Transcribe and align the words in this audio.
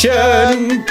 Quatschbrötchen. 0.00 0.84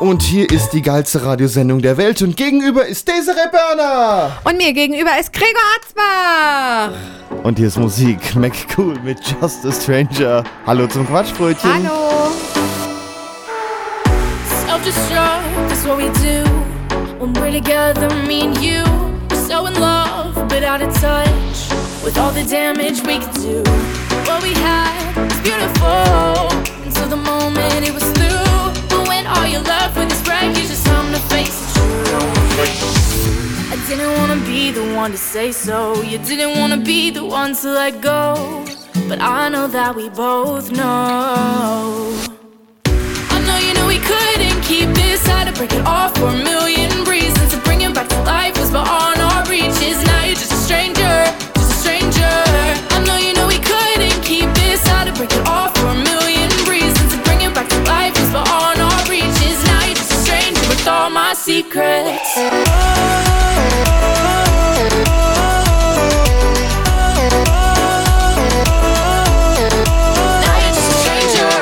Und 0.00 0.22
hier 0.22 0.50
ist 0.50 0.70
die 0.70 0.82
geilste 0.82 1.24
Radiosendung 1.24 1.82
der 1.82 1.96
Welt 1.96 2.22
und 2.22 2.36
gegenüber 2.36 2.86
ist 2.86 3.06
Desiree 3.06 3.48
Berner. 3.50 4.32
Und 4.44 4.56
mir 4.56 4.72
gegenüber 4.72 5.10
ist 5.18 5.32
Gregor 5.32 5.60
Atzbach. 5.76 6.98
Und 7.42 7.58
hier 7.58 7.68
ist 7.68 7.78
Musik, 7.78 8.34
McCool 8.34 8.98
mit 9.00 9.18
Just 9.40 9.64
a 9.66 9.72
Stranger. 9.72 10.44
Hallo 10.66 10.86
zum 10.86 11.06
Quatschbrötchen. 11.06 11.70
Hallo. 11.70 12.30
Self-destruct 14.66 15.72
is 15.72 15.86
what 15.86 15.98
we 15.98 16.08
do 16.20 16.44
when 17.18 17.34
we're 17.34 17.52
together, 17.52 18.08
me 18.26 18.42
and 18.42 18.56
you. 18.58 18.82
We're 19.28 19.48
so 19.48 19.66
in 19.66 19.74
love, 19.74 20.34
but 20.48 20.64
out 20.64 20.80
of 20.82 20.92
touch 21.00 21.70
with 22.04 22.16
all 22.18 22.32
the 22.32 22.44
damage 22.44 23.02
we 23.06 23.18
could 23.18 23.34
do. 23.34 23.99
What 24.28 24.42
we 24.42 24.52
had 24.54 25.16
was 25.16 25.40
beautiful 25.40 26.48
until 26.86 27.08
the 27.08 27.16
moment 27.16 27.86
it 27.88 27.92
was. 27.94 28.04
But 28.90 29.08
when 29.08 29.26
all 29.26 29.44
is 29.44 30.28
wreckage, 30.28 30.70
it's 30.70 30.84
time 30.84 31.12
to 31.12 31.20
face. 31.32 31.58
I 33.72 33.76
didn't 33.88 34.12
wanna 34.18 34.36
be 34.44 34.70
the 34.70 34.84
one 34.94 35.10
to 35.12 35.18
say 35.18 35.52
so. 35.52 36.02
You 36.02 36.18
didn't 36.18 36.58
wanna 36.58 36.76
be 36.76 37.10
the 37.10 37.24
one 37.24 37.54
to 37.56 37.68
let 37.70 38.00
go. 38.00 38.64
But 39.08 39.20
I 39.20 39.48
know 39.48 39.66
that 39.68 39.94
we 39.96 40.08
both 40.10 40.70
know. 40.70 42.14
I 43.34 43.38
know 43.46 43.58
you 43.66 43.72
know 43.74 43.86
we 43.86 43.98
couldn't 43.98 44.60
keep 44.62 44.88
this. 44.94 45.26
Had 45.26 45.44
to 45.48 45.52
break 45.52 45.72
it 45.72 45.84
off 45.86 46.16
for 46.18 46.28
a 46.28 46.38
million 46.50 46.90
reasons. 47.04 47.50
To 47.52 47.58
bring 47.66 47.80
it 47.82 47.94
back 47.94 48.08
to 48.08 48.20
life 48.22 48.56
was 48.58 48.70
beyond 48.70 49.20
our 49.20 49.44
reaches. 49.46 49.96
Now 50.06 50.24
you're 50.24 50.36
just 50.36 50.52
a 50.52 50.60
stranger, 50.66 51.16
just 51.54 51.70
a 51.74 51.78
stranger. 51.82 52.34
I 52.96 52.98
know 53.06 53.16
you 53.16 53.29
keep 54.80 54.92
this. 54.92 54.92
Had 54.92 55.04
to 55.04 55.12
break 55.12 55.32
it 55.32 55.46
off 55.46 55.76
for 55.76 55.86
a 55.86 55.94
million 55.94 56.50
reasons. 56.68 57.12
To 57.14 57.22
bring 57.22 57.40
it 57.42 57.54
back 57.54 57.68
to 57.68 57.78
life 57.84 58.14
was 58.18 58.30
beyond 58.30 58.80
our 58.80 59.04
reaches. 59.08 59.64
Now 59.66 59.84
you're 59.84 59.94
just 59.94 60.12
a 60.12 60.16
stranger 60.16 60.68
with 60.68 60.86
all 60.86 61.10
my 61.10 61.34
secrets. 61.34 62.36
Now 70.44 70.56
you're 70.60 70.74
just 70.74 70.90
a 70.90 70.96
stranger. 71.02 71.54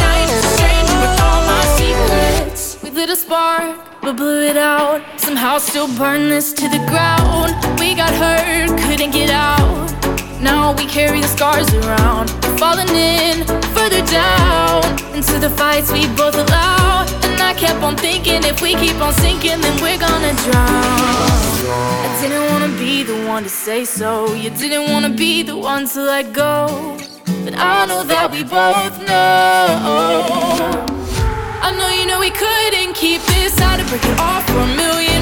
Now 0.00 0.14
you're 0.18 0.28
just 0.28 0.44
a 0.44 0.52
stranger 0.56 0.96
with 1.02 1.20
all 1.20 1.42
my 1.46 1.64
secrets. 1.76 2.62
We 2.82 2.88
lit 2.90 3.10
a 3.10 3.16
spark, 3.16 3.76
but 4.02 4.16
blew 4.16 4.42
it 4.42 4.56
out. 4.56 5.02
Somehow 5.42 5.58
still 5.58 5.88
burn 5.98 6.28
this 6.28 6.52
to 6.52 6.68
the 6.68 6.78
ground. 6.86 7.50
We 7.80 7.96
got 7.96 8.14
hurt, 8.14 8.78
couldn't 8.78 9.10
get 9.10 9.28
out. 9.28 9.90
Now 10.40 10.72
we 10.72 10.86
carry 10.86 11.20
the 11.20 11.26
scars 11.26 11.66
around. 11.74 12.30
We're 12.44 12.58
Falling 12.58 12.88
in 12.90 13.44
further 13.74 14.06
down 14.06 14.84
into 15.12 15.40
the 15.40 15.50
fights 15.50 15.90
we 15.90 16.06
both 16.14 16.36
allow. 16.36 17.04
And 17.26 17.42
I 17.42 17.54
kept 17.54 17.82
on 17.82 17.96
thinking 17.96 18.44
if 18.44 18.62
we 18.62 18.76
keep 18.76 18.94
on 19.02 19.12
sinking, 19.14 19.60
then 19.60 19.82
we're 19.82 19.98
gonna 19.98 20.32
drown. 20.46 21.42
I 22.06 22.18
didn't 22.22 22.48
wanna 22.52 22.72
be 22.78 23.02
the 23.02 23.26
one 23.26 23.42
to 23.42 23.48
say 23.48 23.84
so. 23.84 24.34
You 24.34 24.50
didn't 24.50 24.92
wanna 24.92 25.10
be 25.10 25.42
the 25.42 25.56
one 25.56 25.88
to 25.88 26.02
let 26.02 26.32
go. 26.32 26.96
But 27.44 27.54
I 27.56 27.86
know 27.86 28.04
that 28.04 28.30
we 28.30 28.44
both 28.44 28.94
know. 29.08 29.66
I 31.66 31.74
know 31.76 31.88
you 31.88 32.06
know 32.06 32.20
we 32.20 32.30
couldn't 32.30 32.94
keep 32.94 33.20
this. 33.22 33.52
To 33.72 33.82
break 33.88 34.04
it 34.04 34.18
off 34.20 34.44
for 34.48 34.58
a 34.58 34.66
million 34.76 35.21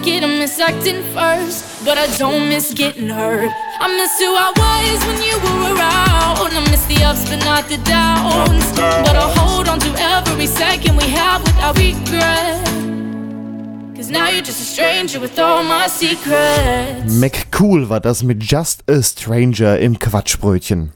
second, 0.00 0.24
I 0.24 0.38
miss 0.38 0.58
acting 0.58 1.02
first. 1.14 1.84
But 1.84 1.98
I 1.98 2.06
don't 2.16 2.48
miss 2.48 2.72
getting 2.74 3.08
hurt. 3.08 3.50
I 3.80 3.88
miss 3.96 4.18
who 4.18 4.34
I 4.34 4.50
was 4.62 4.98
when 5.06 5.20
you 5.28 5.36
were 5.44 5.76
around. 5.76 6.52
I 6.52 6.60
miss 6.70 6.84
the 6.86 7.04
ups, 7.04 7.28
but 7.28 7.44
not 7.44 7.68
the 7.68 7.78
downs. 7.78 8.64
But 8.76 9.16
I'll 9.16 9.34
hold 9.36 9.68
on 9.68 9.78
to 9.80 9.90
every 9.98 10.46
second 10.46 10.96
we 10.96 11.04
have 11.04 11.42
without 11.42 11.78
regret. 11.78 12.64
Cause 13.96 14.10
now 14.10 14.28
you're 14.28 14.42
just 14.42 14.60
a 14.60 14.64
stranger 14.64 15.20
with 15.20 15.38
all 15.38 15.62
my 15.62 15.86
secrets. 15.86 17.12
McCool 17.20 17.88
war 17.88 18.00
das 18.00 18.22
mit 18.22 18.42
Just 18.42 18.82
a 18.88 19.02
Stranger 19.02 19.78
im 19.78 19.98
Quatschbrötchen. 19.98 20.92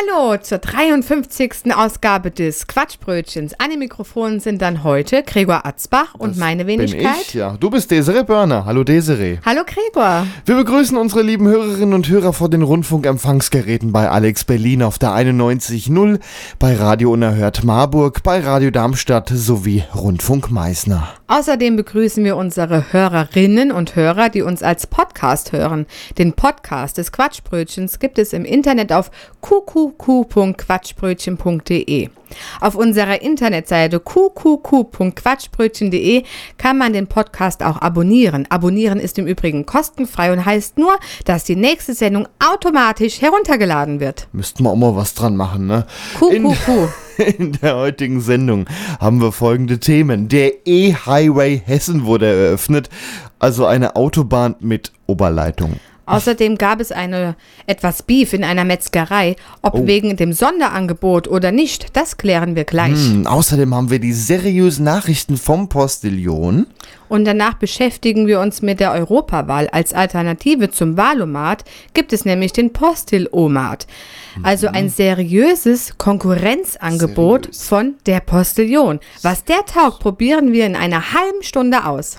Hallo 0.00 0.36
zur 0.38 0.58
53. 0.58 1.74
Ausgabe 1.74 2.30
des 2.30 2.66
Quatschbrötchens. 2.66 3.54
An 3.58 3.70
den 3.70 3.80
Mikrofonen 3.80 4.40
sind 4.40 4.62
dann 4.62 4.84
heute 4.84 5.22
Gregor 5.22 5.66
Atzbach 5.66 6.14
und 6.16 6.38
meine 6.38 6.64
Bin 6.64 6.80
Wenigkeit. 6.80 7.16
ich, 7.20 7.34
ja. 7.34 7.56
Du 7.58 7.70
bist 7.70 7.90
Desiree 7.90 8.22
Börner. 8.22 8.64
Hallo 8.64 8.84
Desiree. 8.84 9.38
Hallo 9.44 9.62
Gregor. 9.66 10.26
Wir 10.46 10.56
begrüßen 10.56 10.96
unsere 10.96 11.22
lieben 11.22 11.48
Hörerinnen 11.48 11.94
und 11.94 12.08
Hörer 12.08 12.32
vor 12.32 12.48
den 12.48 12.62
Rundfunkempfangsgeräten 12.62 13.92
bei 13.92 14.08
Alex 14.08 14.44
Berlin 14.44 14.82
auf 14.82 14.98
der 14.98 15.10
91.0, 15.10 16.20
bei 16.58 16.76
Radio 16.76 17.12
Unerhört 17.12 17.64
Marburg, 17.64 18.22
bei 18.22 18.40
Radio 18.40 18.70
Darmstadt 18.70 19.30
sowie 19.34 19.84
Rundfunk 19.94 20.50
Meißner. 20.50 21.19
Außerdem 21.30 21.76
begrüßen 21.76 22.24
wir 22.24 22.36
unsere 22.36 22.92
Hörerinnen 22.92 23.70
und 23.70 23.94
Hörer, 23.94 24.30
die 24.30 24.42
uns 24.42 24.64
als 24.64 24.88
Podcast 24.88 25.52
hören. 25.52 25.86
Den 26.18 26.32
Podcast 26.32 26.98
des 26.98 27.12
Quatschbrötchens 27.12 28.00
gibt 28.00 28.18
es 28.18 28.32
im 28.32 28.44
Internet 28.44 28.92
auf 28.92 29.12
qqq.quatschbrötchen.de. 29.40 32.08
Auf 32.60 32.74
unserer 32.74 33.22
Internetseite 33.22 34.00
qqq.quatschbrötchen.de 34.00 36.24
kann 36.58 36.76
man 36.76 36.94
den 36.94 37.06
Podcast 37.06 37.62
auch 37.62 37.80
abonnieren. 37.80 38.46
Abonnieren 38.48 38.98
ist 38.98 39.16
im 39.16 39.28
Übrigen 39.28 39.66
kostenfrei 39.66 40.32
und 40.32 40.44
heißt 40.44 40.78
nur, 40.78 40.98
dass 41.26 41.44
die 41.44 41.54
nächste 41.54 41.94
Sendung 41.94 42.26
automatisch 42.44 43.22
heruntergeladen 43.22 44.00
wird. 44.00 44.26
Müssten 44.32 44.64
wir 44.64 44.70
auch 44.70 44.76
mal 44.76 44.96
was 44.96 45.14
dran 45.14 45.36
machen, 45.36 45.68
ne? 45.68 45.86
QQQ. 46.18 46.88
in 47.38 47.52
der 47.52 47.76
heutigen 47.76 48.20
Sendung 48.20 48.66
haben 48.98 49.20
wir 49.20 49.32
folgende 49.32 49.78
Themen. 49.78 50.28
Der 50.28 50.66
E-Highway 50.66 51.60
Hessen 51.64 52.04
wurde 52.04 52.26
eröffnet, 52.26 52.88
also 53.38 53.66
eine 53.66 53.96
Autobahn 53.96 54.56
mit 54.60 54.92
Oberleitung. 55.06 55.80
Außerdem 56.10 56.58
gab 56.58 56.80
es 56.80 56.92
eine 56.92 57.36
etwas 57.66 58.02
Beef 58.02 58.32
in 58.32 58.44
einer 58.44 58.64
Metzgerei. 58.64 59.36
Ob 59.62 59.74
Oh. 59.74 59.86
wegen 59.86 60.16
dem 60.16 60.32
Sonderangebot 60.32 61.28
oder 61.28 61.52
nicht, 61.52 61.96
das 61.96 62.16
klären 62.16 62.56
wir 62.56 62.64
gleich. 62.64 62.94
Hm, 62.98 63.26
außerdem 63.26 63.74
haben 63.74 63.90
wir 63.90 63.98
die 64.00 64.12
seriösen 64.12 64.84
Nachrichten 64.84 65.36
vom 65.36 65.68
Postillon. 65.68 66.66
Und 67.08 67.24
danach 67.24 67.54
beschäftigen 67.54 68.26
wir 68.26 68.40
uns 68.40 68.62
mit 68.62 68.80
der 68.80 68.92
Europawahl. 68.92 69.68
Als 69.68 69.92
Alternative 69.92 70.70
zum 70.70 70.96
Wahlomat 70.96 71.64
gibt 71.94 72.12
es 72.12 72.24
nämlich 72.24 72.52
den 72.52 72.72
Postil-Omat. 72.72 73.86
Also 74.42 74.68
ein 74.68 74.88
seriöses 74.90 75.98
Konkurrenzangebot 75.98 77.44
Seriös. 77.46 77.68
von 77.68 77.94
der 78.06 78.20
Postillon. 78.20 79.00
Was 79.22 79.44
der 79.44 79.64
taugt, 79.66 80.00
probieren 80.00 80.52
wir 80.52 80.66
in 80.66 80.76
einer 80.76 81.12
halben 81.12 81.42
Stunde 81.42 81.84
aus. 81.84 82.18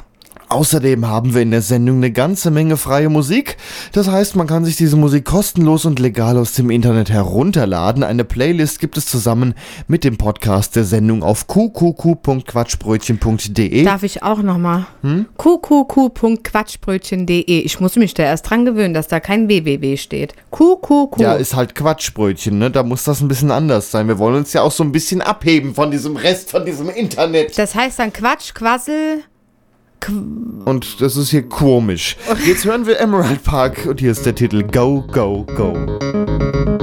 Außerdem 0.51 1.07
haben 1.07 1.33
wir 1.33 1.41
in 1.41 1.51
der 1.51 1.61
Sendung 1.61 1.95
eine 1.97 2.11
ganze 2.11 2.51
Menge 2.51 2.75
freie 2.75 3.07
Musik. 3.07 3.55
Das 3.93 4.09
heißt, 4.09 4.35
man 4.35 4.47
kann 4.47 4.65
sich 4.65 4.75
diese 4.75 4.97
Musik 4.97 5.23
kostenlos 5.23 5.85
und 5.85 5.97
legal 5.97 6.37
aus 6.37 6.51
dem 6.51 6.69
Internet 6.69 7.09
herunterladen. 7.09 8.03
Eine 8.03 8.25
Playlist 8.25 8.81
gibt 8.81 8.97
es 8.97 9.05
zusammen 9.05 9.53
mit 9.87 10.03
dem 10.03 10.17
Podcast 10.17 10.75
der 10.75 10.83
Sendung 10.83 11.23
auf 11.23 11.47
qqq.quatschbrötchen.de. 11.47 13.85
Darf 13.85 14.03
ich 14.03 14.23
auch 14.23 14.41
nochmal? 14.41 14.87
Hm? 15.03 15.27
qqq.quatschbrötchen.de. 15.37 17.61
Ich 17.61 17.79
muss 17.79 17.95
mich 17.95 18.13
da 18.13 18.23
erst 18.23 18.49
dran 18.49 18.65
gewöhnen, 18.65 18.93
dass 18.93 19.07
da 19.07 19.21
kein 19.21 19.47
www 19.47 19.95
steht. 19.95 20.33
qqq. 20.51 21.17
Ja, 21.19 21.35
ist 21.35 21.55
halt 21.55 21.75
Quatschbrötchen, 21.75 22.57
ne? 22.57 22.69
Da 22.69 22.83
muss 22.83 23.05
das 23.05 23.21
ein 23.21 23.29
bisschen 23.29 23.51
anders 23.51 23.89
sein. 23.89 24.09
Wir 24.09 24.19
wollen 24.19 24.35
uns 24.35 24.51
ja 24.51 24.63
auch 24.63 24.73
so 24.73 24.83
ein 24.83 24.91
bisschen 24.91 25.21
abheben 25.21 25.75
von 25.75 25.91
diesem 25.91 26.17
Rest, 26.17 26.51
von 26.51 26.65
diesem 26.65 26.89
Internet. 26.89 27.57
Das 27.57 27.73
heißt 27.73 27.99
dann 27.99 28.11
Quatsch, 28.11 28.53
Quassel. 28.53 29.23
Und 30.09 31.01
das 31.01 31.15
ist 31.15 31.29
hier 31.29 31.47
komisch. 31.47 32.17
Jetzt 32.45 32.65
hören 32.65 32.85
wir 32.85 32.99
Emerald 32.99 33.43
Park 33.43 33.85
und 33.85 33.99
hier 33.99 34.11
ist 34.11 34.25
der 34.25 34.35
Titel 34.35 34.63
Go, 34.63 35.03
Go, 35.11 35.45
Go. 35.55 36.80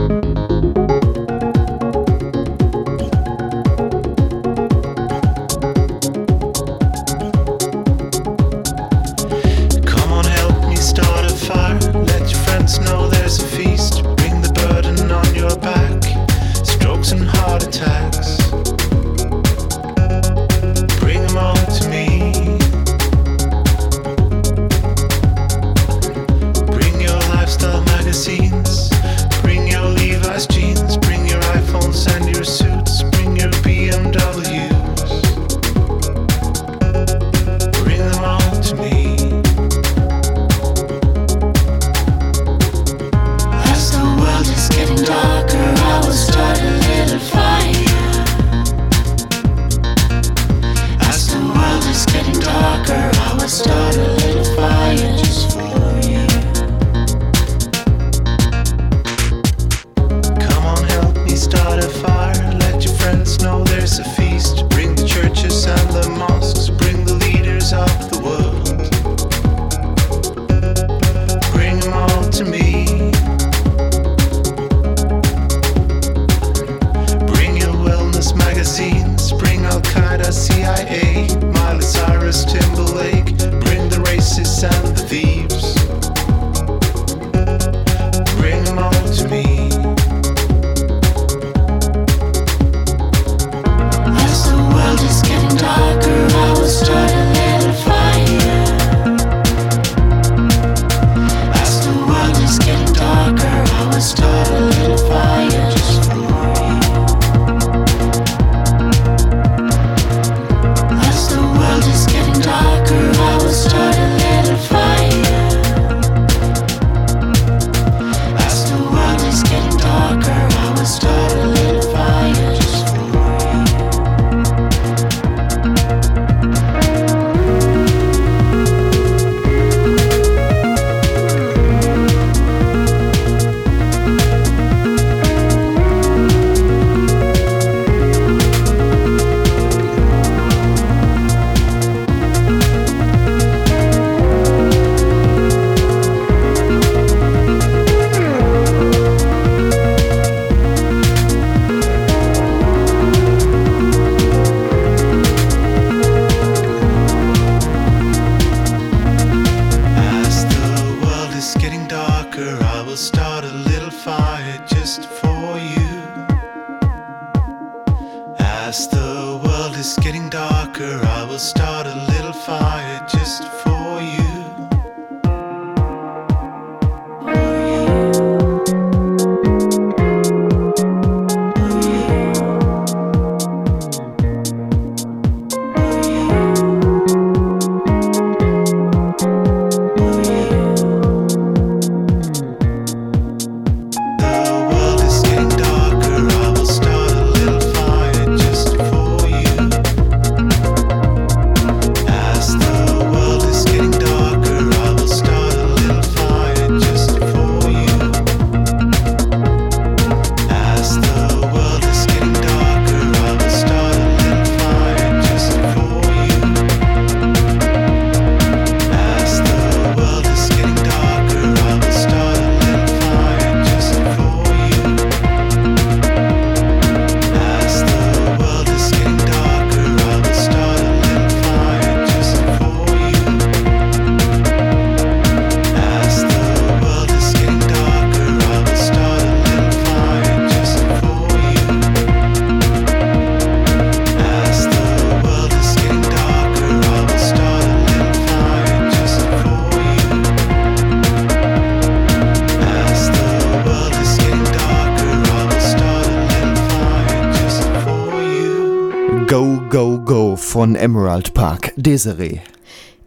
Emerald 260.78 261.34
Park, 261.34 261.72
Desiree. 261.76 262.40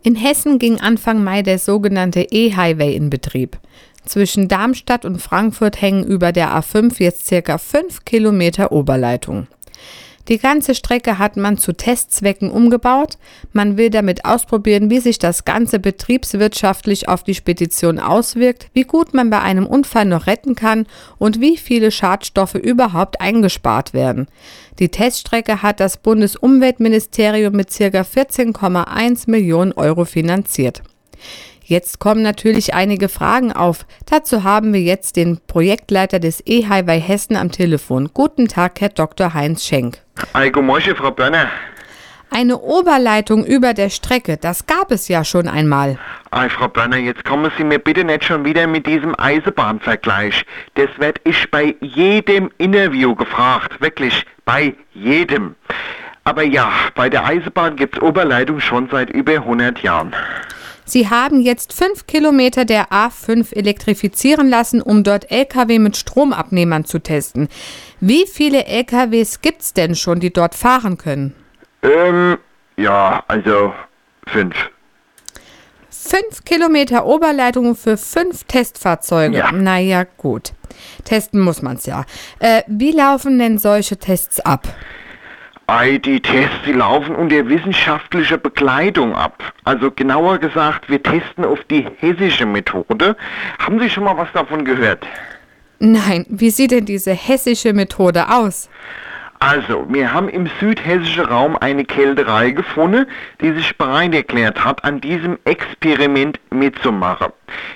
In 0.04 0.16
Hessen 0.16 0.60
ging 0.60 0.80
Anfang 0.80 1.24
Mai 1.24 1.42
der 1.42 1.60
sogenannte 1.60 2.22
E-Highway 2.22 2.96
in 2.96 3.10
Betrieb. 3.10 3.58
Zwischen 4.06 4.48
Darmstadt 4.48 5.06
und 5.06 5.22
Frankfurt 5.22 5.82
hängen 5.82 6.04
über 6.04 6.32
der 6.32 6.50
A5 6.50 6.96
jetzt 7.00 7.28
circa 7.28 7.58
5 7.58 8.04
Kilometer 8.04 8.72
Oberleitung. 8.72 9.48
Die 10.32 10.38
ganze 10.38 10.76
Strecke 10.76 11.20
hat 11.20 11.36
man 11.36 11.58
zu 11.58 11.74
Testzwecken 11.74 12.52
umgebaut. 12.52 13.18
Man 13.52 13.76
will 13.76 13.90
damit 13.90 14.24
ausprobieren, 14.24 14.90
wie 14.90 15.02
sich 15.02 15.20
das 15.20 15.44
Ganze 15.44 15.78
betriebswirtschaftlich 15.78 17.10
auf 17.10 17.24
die 17.24 17.36
Spedition 17.36 18.00
auswirkt, 18.00 18.70
wie 18.72 18.86
gut 18.86 19.14
man 19.14 19.30
bei 19.30 19.42
einem 19.42 19.66
Unfall 19.68 20.06
noch 20.06 20.28
retten 20.28 20.56
kann 20.56 20.88
und 21.18 21.42
wie 21.42 21.58
viele 21.58 21.92
Schadstoffe 21.92 22.56
überhaupt 22.56 23.20
eingespart 23.20 23.94
werden. 23.94 24.28
Die 24.80 24.88
Teststrecke 24.88 25.62
hat 25.62 25.82
das 25.82 25.98
Bundesumweltministerium 25.98 27.54
mit 27.54 27.68
ca. 27.68 27.84
14,1 27.84 29.30
Millionen 29.30 29.74
Euro 29.74 30.06
finanziert. 30.06 30.82
Jetzt 31.72 32.00
kommen 32.00 32.22
natürlich 32.22 32.74
einige 32.74 33.08
Fragen 33.08 33.54
auf. 33.54 33.86
Dazu 34.06 34.44
haben 34.44 34.74
wir 34.74 34.82
jetzt 34.82 35.16
den 35.16 35.40
Projektleiter 35.48 36.20
des 36.20 36.44
E-Highway 36.46 37.00
Hessen 37.00 37.38
am 37.38 37.50
Telefon. 37.50 38.10
Guten 38.13 38.50
Tag, 38.50 38.82
Herr 38.82 38.90
Dr. 38.90 39.34
Heinz 39.34 39.63
Schenk. 39.63 40.00
Guten 40.34 40.66
Morgen, 40.66 40.94
Frau 40.98 41.12
Börner. 41.12 41.50
Eine 42.30 42.58
Oberleitung 42.60 43.46
über 43.46 43.74
der 43.74 43.90
Strecke, 43.90 44.36
das 44.36 44.68
gab 44.68 44.92
es 44.92 45.08
ja 45.08 45.24
schon 45.24 45.48
einmal. 45.48 45.98
Ei, 46.32 46.50
Frau 46.50 46.68
Börner, 46.68 46.98
jetzt 46.98 47.24
kommen 47.24 47.50
Sie 47.58 47.63
mir 47.63 47.80
bitte 47.80 48.04
nicht 48.04 48.25
schon 48.25 48.44
wieder 48.44 48.68
mit 48.68 48.86
diesem 48.86 49.18
Eisenbahnvergleich. 49.18 50.46
Das 50.74 50.90
werd 50.98 51.22
ich 51.24 51.50
bei 51.51 51.78
jedem 51.80 52.51
Interview 52.58 53.16
gefragt. 53.16 53.80
Wirklich, 53.80 54.25
bei 54.44 54.75
jedem. 54.94 55.56
Aber 56.25 56.44
ja, 56.44 56.70
bei 56.96 57.10
der 57.10 57.24
Eisenbahn 57.24 57.78
gibt's 57.78 58.01
Oberleitung 58.01 58.60
schon 58.60 58.90
seit 58.92 59.10
über 59.10 59.36
100 59.36 59.82
Jahren. 59.84 60.13
Sie 60.86 61.10
haben 61.10 61.42
jetzt 61.42 61.74
fünf 61.74 62.08
Kilometer 62.08 62.66
der 62.66 62.92
A5 62.92 63.56
elektrifizieren 63.56 64.50
lassen, 64.50 64.82
um 64.82 65.04
dort 65.04 65.32
Lkw 65.32 65.80
mit 65.80 65.98
Stromabnehmern 65.98 66.86
zu 66.86 67.00
testen. 67.00 67.48
Wie 68.00 68.26
viele 68.26 68.66
Lkws 68.66 69.42
gibt's 69.42 69.74
denn 69.74 69.96
schon, 69.96 70.20
die 70.20 70.34
dort 70.34 70.56
fahren 70.56 70.98
können? 70.98 71.36
Ähm, 71.84 72.38
ja, 72.78 73.24
also 73.28 73.74
fünf. 74.28 74.56
Fünf 75.90 76.44
Kilometer 76.46 77.06
Oberleitung 77.06 77.76
für 77.76 77.96
fünf 77.98 78.46
Testfahrzeuge. 78.46 79.38
Ja. 79.38 79.52
Naja, 79.52 80.06
gut. 80.18 80.54
Testen 81.04 81.40
muss 81.42 81.62
man's 81.62 81.86
ja. 81.86 82.06
Äh, 82.40 82.64
wie 82.68 82.92
laufen 82.92 83.38
denn 83.38 83.58
solche 83.58 83.98
Tests 83.98 84.40
ab? 84.40 84.68
Ei, 85.68 86.00
die 86.00 86.20
Tests, 86.20 86.56
die 86.65 86.74
laufen 86.74 87.15
unter 87.15 87.48
wissenschaftlicher 87.48 88.38
Begleitung 88.38 89.15
ab. 89.15 89.53
Also 89.63 89.89
genauer 89.91 90.38
gesagt, 90.38 90.89
wir 90.89 91.01
testen 91.01 91.46
auf 91.46 91.60
die 91.70 91.88
hessische 92.00 92.46
Methode. 92.46 93.15
Haben 93.60 93.80
Sie 93.80 93.89
schon 93.89 94.03
mal 94.03 94.18
was 94.18 94.32
davon 94.34 94.65
gehört? 94.65 95.06
Nein, 95.80 96.25
wie 96.30 96.50
sieht 96.50 96.72
denn 96.72 96.86
diese 96.86 97.12
hessische 97.13 97.74
Methode 97.74 98.30
aus? 98.30 98.70
Also, 99.39 99.88
wir 99.89 100.13
haben 100.13 100.30
im 100.30 100.48
südhessischen 100.60 101.25
Raum 101.25 101.58
eine 101.60 101.84
Kälterei 101.84 102.51
gefunden, 102.51 103.08
die 103.41 103.51
sich 103.53 103.75
bereit 103.75 104.13
erklärt 104.13 104.63
hat, 104.63 104.84
an 104.84 105.01
diesem 105.01 105.39
Experiment 105.46 106.39
mitzumachen. 106.51 107.32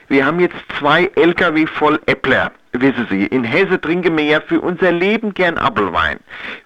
Wir 0.08 0.28
haben 0.28 0.40
jetzt 0.40 0.58
zwei 0.78 1.10
LKW 1.16 1.66
voll 1.66 2.00
Äppler. 2.06 2.52
Wissen 2.82 3.08
Sie, 3.10 3.26
in 3.26 3.44
Hesse 3.44 3.80
trinken 3.80 4.18
wir 4.18 4.26
ja 4.26 4.42
für 4.42 4.60
unser 4.62 4.92
Leben 4.92 5.34
gern 5.34 5.58
Apfelwein. 5.58 6.20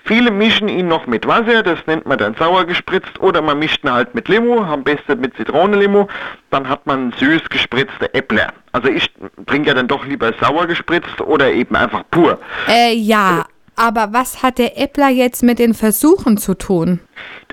Viele 0.03 0.31
mischen 0.31 0.67
ihn 0.67 0.87
noch 0.87 1.07
mit 1.07 1.27
Wasser, 1.27 1.63
das 1.63 1.79
nennt 1.87 2.05
man 2.05 2.17
dann 2.17 2.35
sauer 2.35 2.65
gespritzt, 2.65 3.19
oder 3.19 3.41
man 3.41 3.59
mischt 3.59 3.83
ihn 3.83 3.91
halt 3.91 4.15
mit 4.15 4.27
Limo, 4.27 4.61
am 4.63 4.83
besten 4.83 5.19
mit 5.19 5.35
Zitronenlimo, 5.35 6.07
dann 6.49 6.67
hat 6.67 6.85
man 6.85 7.11
süß 7.13 7.49
gespritzte 7.49 8.13
Äppler. 8.13 8.53
Also 8.71 8.89
ich 8.89 9.11
trinke 9.45 9.69
ja 9.69 9.73
dann 9.73 9.87
doch 9.87 10.05
lieber 10.05 10.33
sauer 10.39 10.67
gespritzt 10.67 11.21
oder 11.21 11.51
eben 11.51 11.75
einfach 11.75 12.03
pur. 12.11 12.39
Äh, 12.67 12.93
ja, 12.93 13.45
aber 13.75 14.11
was 14.11 14.43
hat 14.43 14.57
der 14.57 14.77
Äppler 14.77 15.07
jetzt 15.09 15.41
mit 15.41 15.57
den 15.57 15.73
Versuchen 15.73 16.37
zu 16.37 16.53
tun? 16.53 16.99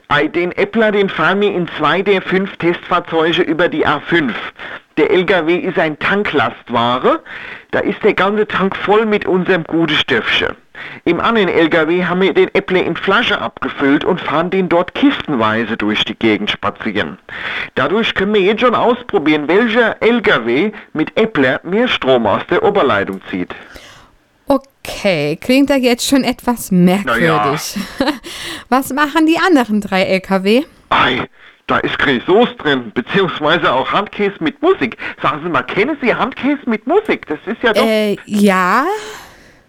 Ei, 0.09 0.29
Den 0.29 0.53
Äppler, 0.53 0.93
den 0.93 1.09
fahren 1.09 1.41
wir 1.41 1.53
in 1.53 1.69
zwei 1.79 2.03
der 2.03 2.23
fünf 2.23 2.57
Testfahrzeuge 2.57 3.43
über 3.43 3.69
die 3.69 3.87
A5. 3.87 4.33
Der 4.97 5.11
LKW 5.11 5.57
ist 5.57 5.79
ein 5.79 5.99
Tanklastware. 5.99 7.23
Da 7.71 7.81
ist 7.81 8.03
der 8.03 8.15
ganze 8.15 8.47
Tank 8.47 8.75
voll 8.77 9.05
mit 9.05 9.27
unserem 9.27 9.65
guten 9.65 9.95
Stöffchen. 9.95 10.57
Im 11.05 11.21
anderen 11.21 11.49
LKW 11.49 12.05
haben 12.05 12.21
wir 12.21 12.35
den 12.35 12.55
Äppler 12.55 12.85
in 12.85 12.97
Flasche 12.97 13.41
abgefüllt 13.41 14.05
und 14.05 14.21
fahren 14.21 14.51
den 14.51 14.69
dort 14.69 14.95
kistenweise 14.95 15.77
durch 15.77 16.05
die 16.05 16.15
Gegend 16.15 16.51
spazieren. 16.51 17.19
Dadurch 17.75 18.15
können 18.15 18.35
wir 18.35 18.41
jetzt 18.41 18.61
schon 18.61 18.75
ausprobieren, 18.75 19.49
welcher 19.49 20.01
LKW 20.03 20.73
mit 20.93 21.19
Äppler 21.19 21.61
mehr 21.63 21.89
Strom 21.89 22.27
aus 22.27 22.43
der 22.51 22.63
Oberleitung 22.63 23.21
zieht. 23.31 23.55
Okay, 24.47 25.37
klingt 25.41 25.71
da 25.71 25.77
jetzt 25.77 26.07
schon 26.07 26.25
etwas 26.25 26.71
merkwürdig. 26.71 27.77
Was 28.69 28.93
machen 28.93 29.27
die 29.27 29.39
anderen 29.39 29.81
drei 29.81 30.03
LKW? 30.03 30.65
Ei, 30.91 31.27
da 31.67 31.79
ist 31.79 31.99
Grisauce 31.99 32.57
drin, 32.59 32.93
beziehungsweise 32.95 33.73
auch 33.73 33.93
Handkäse 33.93 34.37
mit 34.41 34.61
Musik. 34.63 34.97
Sagen 35.21 35.41
Sie 35.43 35.49
mal, 35.49 35.63
kennen 35.63 35.97
Sie 36.01 36.15
Handkäse 36.15 36.61
mit 36.67 36.87
Musik? 36.87 37.27
Das 37.27 37.39
ist 37.47 37.63
ja 37.63 37.73
doch... 37.73 37.85
Äh, 37.85 38.17
ja? 38.25 38.85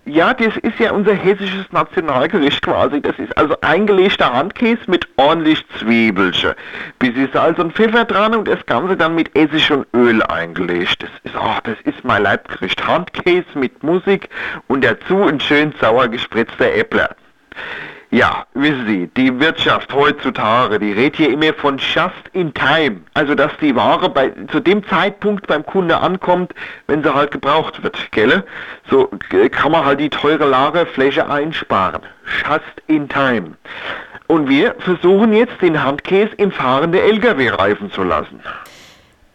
Ja, 0.05 0.33
das 0.33 0.55
ist 0.57 0.79
ja 0.79 0.91
unser 0.93 1.13
hessisches 1.13 1.69
Nationalgericht 1.71 2.61
quasi. 2.61 3.01
Das 3.01 3.17
ist 3.19 3.35
also 3.37 3.59
eingelegter 3.59 4.31
Handkäse 4.31 4.79
mit 4.87 5.05
ordentlich 5.17 5.65
Zwiebelchen. 5.79 6.53
Bisschen 6.99 7.29
Salz 7.33 7.59
und 7.59 7.73
Pfeffer 7.73 8.05
dran 8.05 8.33
und 8.33 8.47
das 8.47 8.65
Ganze 8.67 8.95
dann 8.95 9.15
mit 9.15 9.35
Essig 9.35 9.69
und 9.69 9.85
Öl 9.93 10.23
eingelegt. 10.23 11.03
Das 11.03 11.09
ist, 11.23 11.35
oh, 11.35 11.57
das 11.63 11.75
ist 11.83 12.05
mein 12.05 12.23
Leibgericht. 12.23 12.87
Handkäse 12.87 13.47
mit 13.55 13.83
Musik 13.83 14.29
und 14.67 14.85
dazu 14.85 15.23
ein 15.23 15.41
schön 15.41 15.73
sauer 15.81 16.07
gespritzter 16.07 16.73
Äppler. 16.73 17.13
Ja, 18.09 18.45
wissen 18.53 18.85
Sie, 18.87 19.07
die 19.17 19.37
Wirtschaft 19.37 19.93
heutzutage, 19.93 20.79
die 20.79 20.93
redet 20.93 21.17
hier 21.17 21.29
immer 21.29 21.53
von 21.53 21.77
just 21.77 22.13
in 22.31 22.53
time. 22.53 23.01
Also, 23.13 23.35
dass 23.35 23.51
die 23.59 23.75
Ware 23.75 24.09
bei, 24.09 24.31
zu 24.49 24.61
dem 24.61 24.87
Zeitpunkt 24.87 25.45
beim 25.47 25.65
Kunde 25.65 25.97
ankommt, 25.97 26.53
wenn 26.87 27.03
sie 27.03 27.13
halt 27.13 27.31
gebraucht 27.31 27.83
wird, 27.83 27.97
gell? 28.11 28.45
So 28.89 29.11
äh, 29.31 29.49
kann 29.49 29.73
man 29.73 29.83
halt 29.83 29.99
die 29.99 30.09
teure 30.09 30.45
Lagerfläche 30.45 31.29
einsparen. 31.29 32.01
Just 32.47 32.63
in 32.87 33.09
time. 33.09 33.57
Und 34.27 34.47
wir 34.47 34.75
versuchen 34.79 35.33
jetzt 35.33 35.61
den 35.61 35.83
Handkäse 35.83 36.33
im 36.37 36.51
Fahren 36.51 36.93
der 36.93 37.03
LKW 37.03 37.49
reifen 37.49 37.91
zu 37.91 38.03
lassen. 38.03 38.39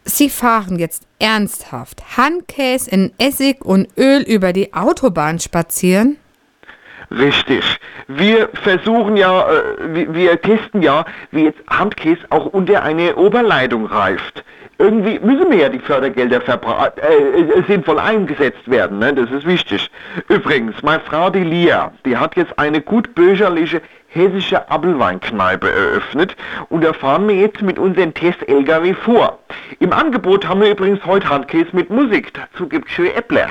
Sie 0.04 0.30
fahren 0.30 0.78
jetzt 0.78 1.06
ernsthaft 1.18 2.16
Handkäse 2.16 2.90
in 2.90 3.12
Essig 3.18 3.64
und 3.64 3.88
Öl 3.98 4.22
über 4.22 4.52
die 4.52 4.72
Autobahn 4.74 5.38
spazieren? 5.38 6.16
Richtig. 7.18 7.78
Wir 8.08 8.48
versuchen 8.54 9.16
ja, 9.16 9.42
äh, 9.42 10.14
wir, 10.14 10.40
testen 10.40 10.82
ja, 10.82 11.04
wie 11.30 11.44
jetzt 11.44 11.60
Handkäse 11.68 12.20
auch 12.30 12.46
unter 12.46 12.82
eine 12.82 13.16
Oberleitung 13.16 13.86
reift. 13.86 14.44
Irgendwie 14.78 15.18
müssen 15.18 15.50
wir 15.50 15.58
ja 15.58 15.68
die 15.68 15.78
Fördergelder 15.78 16.40
äh, 16.40 17.40
äh, 17.40 17.62
sinnvoll 17.68 17.98
eingesetzt 17.98 18.68
werden, 18.68 18.98
ne? 18.98 19.12
das 19.12 19.30
ist 19.30 19.46
wichtig. 19.46 19.90
Übrigens, 20.28 20.82
meine 20.82 21.00
Frau 21.00 21.28
die 21.28 21.44
Lia, 21.44 21.92
die 22.06 22.16
hat 22.16 22.36
jetzt 22.36 22.58
eine 22.58 22.80
gut 22.80 23.14
bürgerliche 23.14 23.82
hessische 24.08 24.70
Apfelweinkneipe 24.70 25.70
eröffnet 25.70 26.36
und 26.68 26.82
da 26.82 26.92
fahren 26.92 27.28
wir 27.28 27.36
jetzt 27.36 27.62
mit 27.62 27.78
unseren 27.78 28.12
Test-LKW 28.14 28.94
vor. 28.94 29.38
Im 29.78 29.92
Angebot 29.92 30.48
haben 30.48 30.60
wir 30.60 30.70
übrigens 30.70 31.04
heute 31.04 31.28
Handkäse 31.28 31.68
mit 31.72 31.90
Musik, 31.90 32.32
dazu 32.34 32.68
gibt's 32.68 32.92
schöne 32.92 33.14
Äppler. 33.14 33.50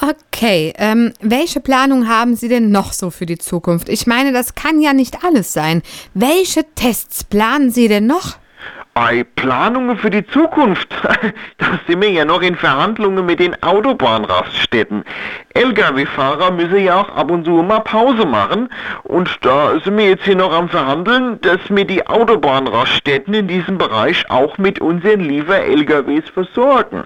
Okay, 0.00 0.72
ähm, 0.78 1.12
welche 1.20 1.58
Planung 1.58 2.08
haben 2.08 2.36
Sie 2.36 2.48
denn 2.48 2.70
noch 2.70 2.92
so 2.92 3.10
für 3.10 3.26
die 3.26 3.38
Zukunft? 3.38 3.88
Ich 3.88 4.06
meine, 4.06 4.32
das 4.32 4.54
kann 4.54 4.80
ja 4.80 4.92
nicht 4.92 5.24
alles 5.24 5.52
sein. 5.52 5.82
Welche 6.14 6.62
Tests 6.76 7.24
planen 7.24 7.72
Sie 7.72 7.88
denn 7.88 8.06
noch? 8.06 8.36
Bei 8.94 9.24
Planungen 9.24 9.98
für 9.98 10.10
die 10.10 10.24
Zukunft, 10.28 10.88
da 11.58 11.80
sind 11.88 12.00
wir 12.00 12.12
ja 12.12 12.24
noch 12.24 12.42
in 12.42 12.54
Verhandlungen 12.54 13.26
mit 13.26 13.40
den 13.40 13.60
Autobahnraststätten. 13.60 15.04
Lkw-Fahrer 15.54 16.52
müssen 16.52 16.84
ja 16.84 17.00
auch 17.00 17.08
ab 17.08 17.32
und 17.32 17.44
zu 17.44 17.50
mal 17.62 17.80
Pause 17.80 18.24
machen 18.24 18.68
und 19.02 19.36
da 19.40 19.80
sind 19.80 19.98
wir 19.98 20.10
jetzt 20.10 20.24
hier 20.24 20.36
noch 20.36 20.52
am 20.52 20.68
Verhandeln, 20.68 21.40
dass 21.40 21.58
wir 21.68 21.84
die 21.84 22.06
Autobahnraststätten 22.06 23.34
in 23.34 23.48
diesem 23.48 23.78
Bereich 23.78 24.30
auch 24.30 24.58
mit 24.58 24.80
unseren 24.80 25.20
Liefer-LKWs 25.20 26.30
versorgen. 26.30 27.04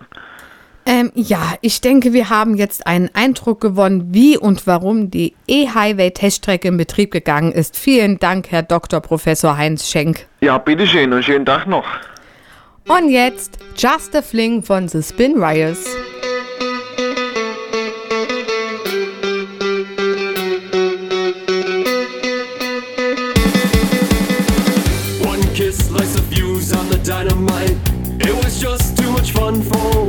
Ähm, 0.84 1.12
ja, 1.14 1.54
ich 1.60 1.80
denke, 1.80 2.12
wir 2.12 2.28
haben 2.28 2.56
jetzt 2.56 2.86
einen 2.86 3.08
Eindruck 3.14 3.60
gewonnen, 3.60 4.08
wie 4.10 4.36
und 4.36 4.66
warum 4.66 5.10
die 5.10 5.34
E-Highway-Teststrecke 5.46 6.68
in 6.68 6.76
Betrieb 6.76 7.12
gegangen 7.12 7.52
ist. 7.52 7.76
Vielen 7.76 8.18
Dank, 8.18 8.50
Herr 8.50 8.62
Dr. 8.62 9.00
Professor 9.00 9.56
Heinz 9.56 9.88
Schenk. 9.88 10.26
Ja, 10.40 10.58
bitteschön 10.58 11.12
und 11.12 11.22
schönen 11.22 11.46
Tag 11.46 11.66
noch. 11.66 11.84
Und 12.88 13.10
jetzt 13.10 13.58
Just 13.76 14.16
a 14.16 14.22
Fling 14.22 14.62
von 14.62 14.88
The 14.88 15.02
Spin 15.02 15.40
Rioters. 15.40 15.86
One 25.24 25.40
kiss 25.54 25.90
lights 25.90 26.16
a 26.16 26.22
fuse 26.22 26.72
on 26.76 26.88
the 26.88 26.98
dynamite. 27.04 27.76
It 28.18 28.34
was 28.44 28.60
just 28.60 28.96
too 28.96 29.10
much 29.12 29.32
fun 29.32 29.62
for 29.62 30.01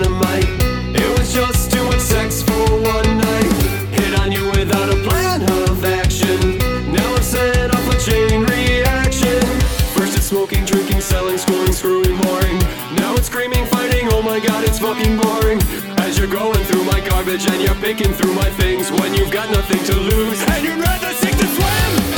dynamite. 0.00 0.44
It 0.94 1.18
was 1.18 1.32
just 1.32 1.74
much 1.74 1.98
sex 1.98 2.42
for 2.42 2.64
one 2.80 3.18
night. 3.18 3.52
Hit 3.92 4.18
on 4.20 4.32
you 4.32 4.44
without 4.50 4.88
a 4.88 4.96
plan 5.06 5.42
of 5.42 5.84
action. 5.84 6.58
Now 6.92 7.14
I've 7.14 7.24
set 7.24 7.74
off 7.74 7.86
a 7.88 7.98
chain 7.98 8.44
reaction. 8.44 9.40
First 9.94 10.16
it's 10.16 10.26
smoking, 10.26 10.64
drinking, 10.64 11.00
selling, 11.00 11.38
schooling, 11.38 11.72
screwing, 11.72 12.16
whoring. 12.18 12.60
Now 12.98 13.14
it's 13.14 13.26
screaming, 13.26 13.64
fighting. 13.66 14.08
Oh 14.12 14.22
my 14.22 14.38
god, 14.40 14.64
it's 14.64 14.78
fucking 14.78 15.16
boring. 15.18 15.60
As 15.98 16.18
you're 16.18 16.28
going 16.28 16.64
through 16.64 16.84
my 16.84 17.00
garbage 17.08 17.46
and 17.48 17.62
you're 17.62 17.80
picking 17.86 18.12
through 18.12 18.34
my 18.34 18.50
things 18.60 18.90
when 18.90 19.14
you've 19.14 19.32
got 19.32 19.50
nothing 19.50 19.82
to 19.84 19.94
lose 19.94 20.42
and 20.42 20.64
you'd 20.64 20.78
rather 20.78 21.12
sink 21.14 21.36
to 21.38 21.46
swim. 21.46 22.15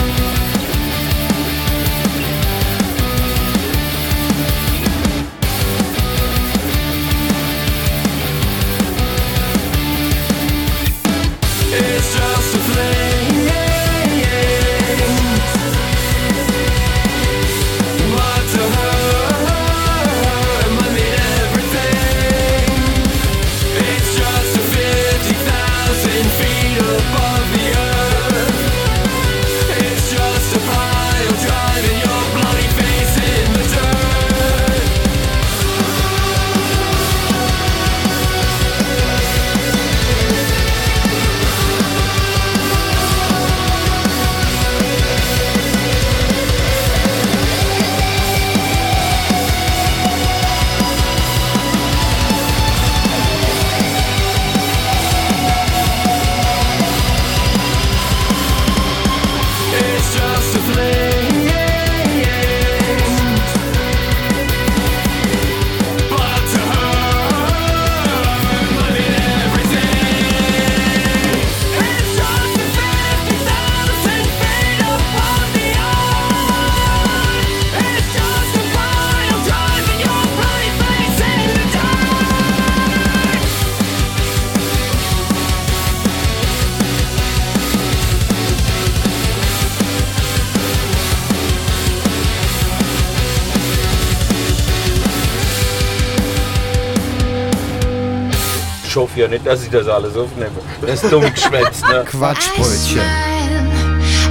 Ich 98.89 98.97
hoffe 98.97 99.21
ja 99.21 99.29
nicht, 99.29 99.47
dass 99.47 99.63
ich 99.63 99.69
das 99.69 99.87
alles 99.87 100.17
aufnehme. 100.17 100.51
Das 100.81 101.03
ist 101.03 101.13
dumm 101.13 101.21
geschwätzt, 101.21 101.87
ne? 101.87 102.05
Quatschbrötchen. 102.11 103.03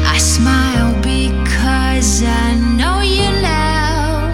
I 0.04 0.18
smile 0.18 0.96
because 1.04 2.24
I 2.24 2.56
know 2.76 3.02
you 3.02 3.30
now. 3.40 4.32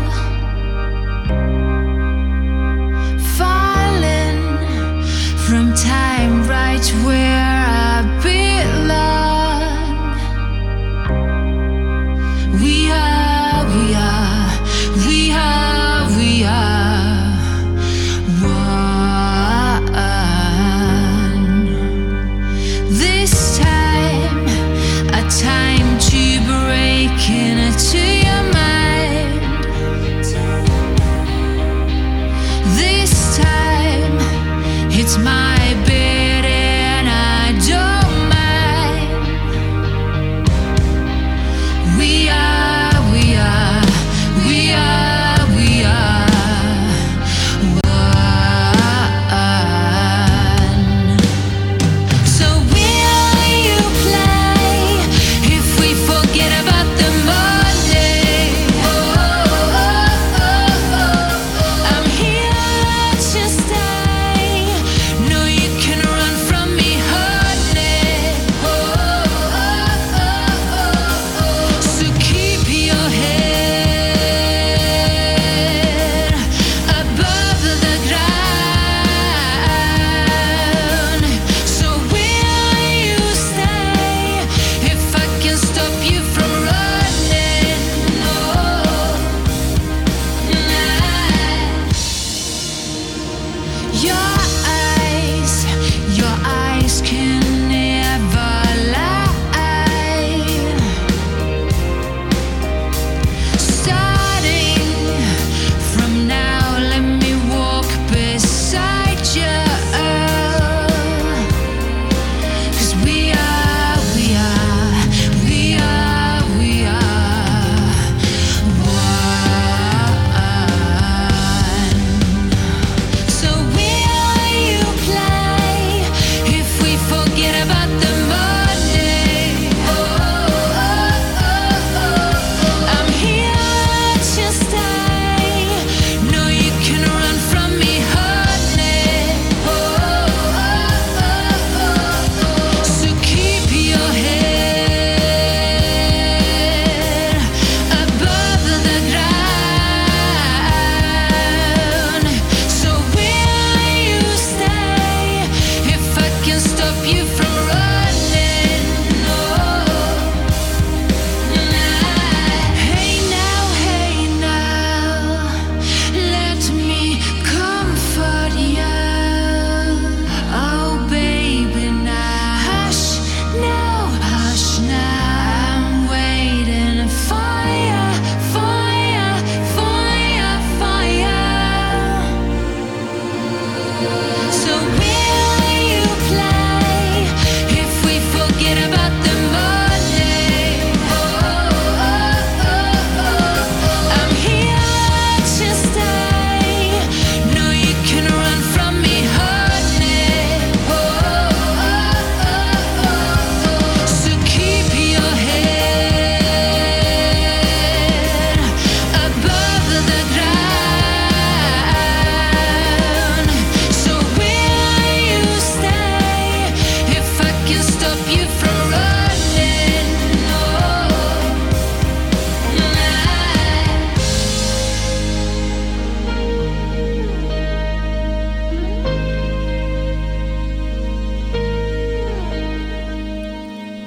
Falling 3.35 5.03
from 5.45 5.73
time 5.75 6.47
right 6.47 6.85
where 7.05 7.42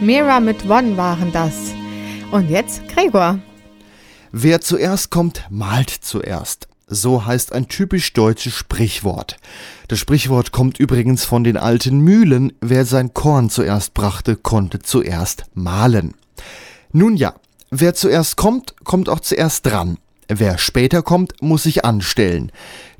Mira 0.06 0.38
mit 0.38 0.70
One 0.70 0.96
waren 0.96 1.32
das. 1.32 1.52
Und 2.30 2.48
jetzt 2.48 2.86
Gregor. 2.86 3.40
Wer 4.30 4.60
zuerst 4.60 5.10
kommt, 5.10 5.44
malt 5.50 5.90
zuerst. 5.90 6.68
So 6.86 7.26
heißt 7.26 7.52
ein 7.52 7.66
typisch 7.66 8.12
deutsches 8.12 8.52
Sprichwort. 8.52 9.36
Das 9.88 9.98
Sprichwort 9.98 10.52
kommt 10.52 10.78
übrigens 10.78 11.24
von 11.24 11.42
den 11.42 11.56
alten 11.56 11.98
Mühlen. 11.98 12.52
Wer 12.60 12.84
sein 12.84 13.14
Korn 13.14 13.50
zuerst 13.50 13.94
brachte, 13.94 14.36
konnte 14.36 14.78
zuerst 14.78 15.46
mahlen. 15.54 16.14
Nun 16.92 17.16
ja, 17.16 17.34
wer 17.70 17.92
zuerst 17.94 18.36
kommt, 18.36 18.76
kommt 18.84 19.08
auch 19.08 19.18
zuerst 19.18 19.66
dran. 19.66 19.98
Wer 20.28 20.58
später 20.58 21.02
kommt, 21.02 21.42
muss 21.42 21.64
sich 21.64 21.84
anstellen. 21.84 22.52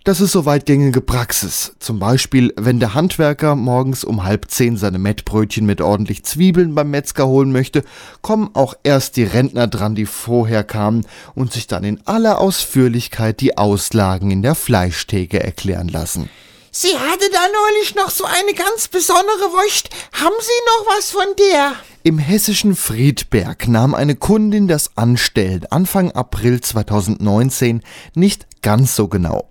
Das 0.07 0.21
ist 0.21 0.31
soweit 0.31 0.67
gängige 0.67 1.01
Praxis. 1.01 1.73
Zum 1.81 1.99
Beispiel, 1.99 2.55
wenn 2.57 2.79
der 2.79 2.95
Handwerker 2.95 3.57
morgens 3.57 4.05
um 4.05 4.23
halb 4.23 4.49
zehn 4.49 4.77
seine 4.77 5.01
Mettbrötchen 5.01 5.67
mit 5.67 5.81
ordentlich 5.81 6.23
Zwiebeln 6.23 6.77
beim 6.77 6.93
Metzger 6.93 7.27
holen 7.27 7.51
möchte, 7.51 7.83
kommen 8.23 8.51
auch 8.53 8.75
erst 8.85 9.17
die 9.17 9.25
Rentner 9.25 9.67
dran, 9.67 9.97
die 9.97 10.07
vorher 10.07 10.63
kamen 10.63 11.05
und 11.35 11.53
sich 11.53 11.67
dann 11.67 11.83
in 11.83 12.07
aller 12.07 12.39
Ausführlichkeit 12.39 13.41
die 13.41 13.59
Auslagen 13.59 14.31
in 14.31 14.43
der 14.43 14.55
Fleischtheke 14.55 15.43
erklären 15.43 15.89
lassen. 15.89 16.31
Sie 16.71 16.97
hatte 16.97 17.29
da 17.33 17.41
neulich 17.65 17.97
noch 17.97 18.11
so 18.11 18.27
eine 18.27 18.55
ganz 18.55 18.87
besondere 18.87 19.51
Wurst. 19.55 19.91
Haben 20.13 20.37
Sie 20.39 20.87
noch 20.87 20.97
was 20.97 21.11
von 21.11 21.27
der? 21.37 21.73
Im 22.05 22.19
hessischen 22.19 22.77
Friedberg 22.77 23.67
nahm 23.67 23.93
eine 23.93 24.15
Kundin 24.15 24.69
das 24.69 24.97
Anstellen 24.97 25.67
Anfang 25.71 26.13
April 26.13 26.61
2019 26.61 27.83
nicht 28.15 28.47
ganz 28.67 28.97
so 28.97 29.07
genau. 29.07 29.47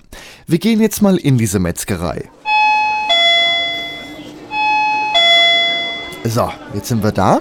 Wir 0.45 0.59
gehen 0.59 0.81
jetzt 0.81 1.01
mal 1.01 1.15
in 1.15 1.37
diese 1.37 1.57
Metzgerei. 1.57 2.29
So, 6.25 6.51
jetzt 6.73 6.89
sind 6.89 7.01
wir 7.01 7.13
da. 7.13 7.39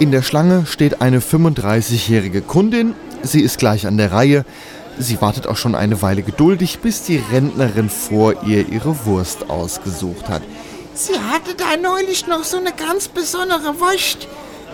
In 0.00 0.10
der 0.10 0.22
Schlange 0.22 0.66
steht 0.66 1.00
eine 1.00 1.20
35-jährige 1.20 2.42
Kundin. 2.42 2.96
Sie 3.22 3.40
ist 3.40 3.58
gleich 3.58 3.86
an 3.86 3.98
der 3.98 4.10
Reihe. 4.10 4.44
Sie 4.98 5.20
wartet 5.20 5.46
auch 5.46 5.56
schon 5.56 5.76
eine 5.76 6.02
Weile 6.02 6.24
geduldig, 6.24 6.80
bis 6.80 7.04
die 7.04 7.22
Rentnerin 7.30 7.88
vor 7.88 8.42
ihr 8.42 8.68
ihre 8.68 9.06
Wurst 9.06 9.48
ausgesucht 9.48 10.28
hat. 10.28 10.42
Sie 10.94 11.20
hatte 11.20 11.54
da 11.54 11.76
neulich 11.80 12.26
noch 12.26 12.42
so 12.42 12.56
eine 12.56 12.72
ganz 12.72 13.06
besondere 13.06 13.78
Wurst. 13.78 14.26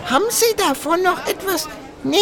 Haben 0.05 0.25
Sie 0.29 0.55
davon 0.57 1.03
noch 1.03 1.27
etwas? 1.27 1.69
Nee, 2.03 2.17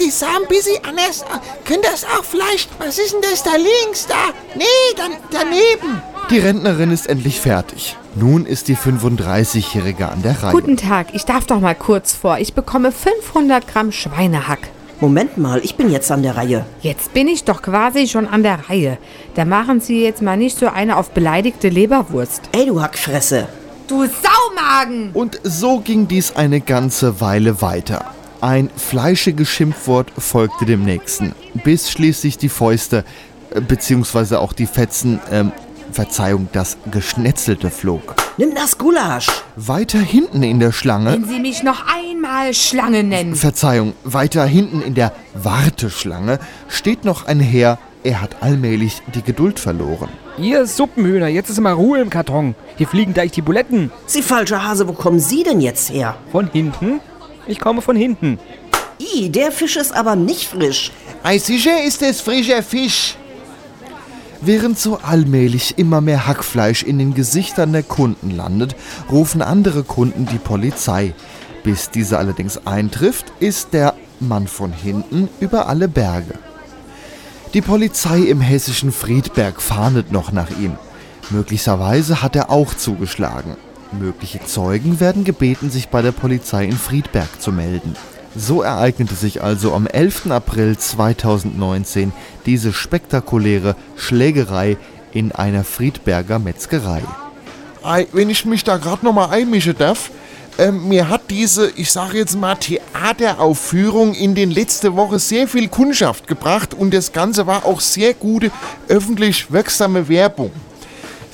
die 0.00 0.10
sah 0.10 0.26
ein 0.40 0.48
bisschen 0.48 0.84
anders. 0.84 1.22
aus. 1.22 1.40
Können 1.64 1.82
das 1.82 2.04
auch 2.04 2.24
vielleicht? 2.24 2.68
Was 2.78 2.98
ist 2.98 3.12
denn 3.14 3.20
das 3.22 3.42
da 3.42 3.52
links? 3.56 4.06
Da? 4.06 4.14
Nee, 4.54 4.64
dann 4.96 5.12
daneben. 5.30 6.02
Die 6.30 6.38
Rentnerin 6.38 6.90
ist 6.90 7.08
endlich 7.08 7.40
fertig. 7.40 7.96
Nun 8.14 8.46
ist 8.46 8.68
die 8.68 8.76
35-Jährige 8.76 10.08
an 10.08 10.22
der 10.22 10.42
Reihe. 10.42 10.52
Guten 10.52 10.76
Tag, 10.76 11.08
ich 11.14 11.24
darf 11.24 11.46
doch 11.46 11.60
mal 11.60 11.74
kurz 11.74 12.12
vor. 12.12 12.38
Ich 12.38 12.54
bekomme 12.54 12.92
500 12.92 13.66
Gramm 13.66 13.92
Schweinehack. 13.92 14.68
Moment 15.00 15.36
mal, 15.36 15.60
ich 15.64 15.74
bin 15.74 15.90
jetzt 15.90 16.12
an 16.12 16.22
der 16.22 16.36
Reihe. 16.36 16.64
Jetzt 16.80 17.12
bin 17.12 17.26
ich 17.26 17.42
doch 17.42 17.60
quasi 17.60 18.06
schon 18.06 18.28
an 18.28 18.44
der 18.44 18.68
Reihe. 18.68 18.98
Da 19.34 19.44
machen 19.44 19.80
Sie 19.80 20.02
jetzt 20.02 20.22
mal 20.22 20.36
nicht 20.36 20.56
so 20.56 20.68
eine 20.68 20.96
auf 20.96 21.10
beleidigte 21.10 21.68
Leberwurst. 21.68 22.42
Ey, 22.52 22.66
du 22.66 22.80
Hackfresse. 22.80 23.48
Du 23.88 24.04
Saumagen! 24.06 25.10
Und 25.12 25.40
so 25.42 25.80
ging 25.80 26.06
dies 26.06 26.36
eine 26.36 26.60
ganze 26.60 27.20
Weile 27.20 27.60
weiter. 27.60 28.14
Ein 28.42 28.70
fleischiges 28.74 29.48
Schimpfwort 29.48 30.10
folgte 30.18 30.66
dem 30.66 30.84
nächsten, 30.84 31.32
bis 31.62 31.92
schließlich 31.92 32.38
die 32.38 32.48
Fäuste, 32.48 33.04
äh, 33.54 33.60
beziehungsweise 33.60 34.40
auch 34.40 34.52
die 34.52 34.66
Fetzen, 34.66 35.20
ähm, 35.30 35.52
Verzeihung, 35.92 36.48
das 36.50 36.76
Geschnetzelte 36.90 37.70
flog. 37.70 38.16
Nimm 38.38 38.52
das 38.56 38.78
Gulasch. 38.78 39.28
Weiter 39.54 40.00
hinten 40.00 40.42
in 40.42 40.58
der 40.58 40.72
Schlange, 40.72 41.12
Wenn 41.12 41.28
Sie 41.28 41.38
mich 41.38 41.62
noch 41.62 41.84
einmal 41.86 42.52
Schlange 42.52 43.04
nennen. 43.04 43.36
Verzeihung, 43.36 43.92
weiter 44.02 44.44
hinten 44.44 44.82
in 44.82 44.96
der 44.96 45.12
Warteschlange 45.34 46.40
steht 46.66 47.04
noch 47.04 47.26
ein 47.26 47.38
Herr, 47.38 47.78
er 48.02 48.20
hat 48.20 48.42
allmählich 48.42 49.02
die 49.14 49.22
Geduld 49.22 49.60
verloren. 49.60 50.08
Ihr 50.36 50.66
Suppenhühner, 50.66 51.28
jetzt 51.28 51.48
ist 51.48 51.60
mal 51.60 51.74
Ruhe 51.74 52.00
im 52.00 52.10
Karton. 52.10 52.56
Hier 52.76 52.88
fliegen 52.88 53.14
gleich 53.14 53.30
die 53.30 53.42
Buletten. 53.42 53.92
Sie 54.06 54.22
falscher 54.22 54.64
Hase, 54.64 54.88
wo 54.88 54.94
kommen 54.94 55.20
Sie 55.20 55.44
denn 55.44 55.60
jetzt 55.60 55.92
her? 55.92 56.16
Von 56.32 56.48
hinten? 56.50 57.00
Ich 57.46 57.58
komme 57.58 57.82
von 57.82 57.96
hinten. 57.96 58.38
I, 59.00 59.30
der 59.30 59.52
Fisch 59.52 59.76
ist 59.76 59.92
aber 59.92 60.16
nicht 60.16 60.48
frisch. 60.48 60.92
Ei, 61.22 61.38
sicher 61.38 61.82
ist 61.84 62.02
es 62.02 62.20
frischer 62.20 62.62
Fisch. 62.62 63.16
Während 64.40 64.78
so 64.78 64.98
allmählich 64.98 65.78
immer 65.78 66.00
mehr 66.00 66.26
Hackfleisch 66.26 66.82
in 66.82 66.98
den 66.98 67.14
Gesichtern 67.14 67.72
der 67.72 67.84
Kunden 67.84 68.30
landet, 68.30 68.74
rufen 69.10 69.40
andere 69.40 69.84
Kunden 69.84 70.26
die 70.26 70.38
Polizei. 70.38 71.14
Bis 71.62 71.90
diese 71.90 72.18
allerdings 72.18 72.66
eintrifft, 72.66 73.26
ist 73.38 73.72
der 73.72 73.94
Mann 74.18 74.48
von 74.48 74.72
hinten 74.72 75.28
über 75.38 75.68
alle 75.68 75.86
Berge. 75.88 76.34
Die 77.54 77.60
Polizei 77.60 78.18
im 78.18 78.40
hessischen 78.40 78.90
Friedberg 78.92 79.60
fahndet 79.60 80.10
noch 80.10 80.32
nach 80.32 80.50
ihm. 80.58 80.76
Möglicherweise 81.30 82.22
hat 82.22 82.34
er 82.34 82.50
auch 82.50 82.74
zugeschlagen. 82.74 83.56
Mögliche 83.92 84.44
Zeugen 84.44 85.00
werden 85.00 85.24
gebeten, 85.24 85.70
sich 85.70 85.88
bei 85.88 86.02
der 86.02 86.12
Polizei 86.12 86.64
in 86.64 86.76
Friedberg 86.76 87.40
zu 87.40 87.52
melden. 87.52 87.94
So 88.34 88.62
ereignete 88.62 89.14
sich 89.14 89.42
also 89.42 89.74
am 89.74 89.86
11. 89.86 90.30
April 90.30 90.78
2019 90.78 92.12
diese 92.46 92.72
spektakuläre 92.72 93.76
Schlägerei 93.96 94.78
in 95.12 95.32
einer 95.32 95.64
Friedberger 95.64 96.38
Metzgerei. 96.38 97.02
Ei, 97.82 98.06
wenn 98.12 98.30
ich 98.30 98.44
mich 98.44 98.64
da 98.64 98.78
gerade 98.78 99.04
noch 99.04 99.12
mal 99.12 99.28
einmischen 99.28 99.76
darf, 99.76 100.10
ähm, 100.58 100.88
mir 100.88 101.08
hat 101.08 101.22
diese, 101.30 101.70
ich 101.76 101.90
sage 101.90 102.18
jetzt 102.18 102.36
mal, 102.36 102.56
Theateraufführung 102.56 104.14
in 104.14 104.34
den 104.34 104.50
letzten 104.50 104.94
Wochen 104.96 105.18
sehr 105.18 105.48
viel 105.48 105.68
Kundschaft 105.68 106.26
gebracht 106.26 106.74
und 106.74 106.92
das 106.92 107.12
Ganze 107.12 107.46
war 107.46 107.64
auch 107.64 107.80
sehr 107.80 108.12
gute 108.14 108.50
öffentlich 108.88 109.50
wirksame 109.50 110.08
Werbung. 110.08 110.52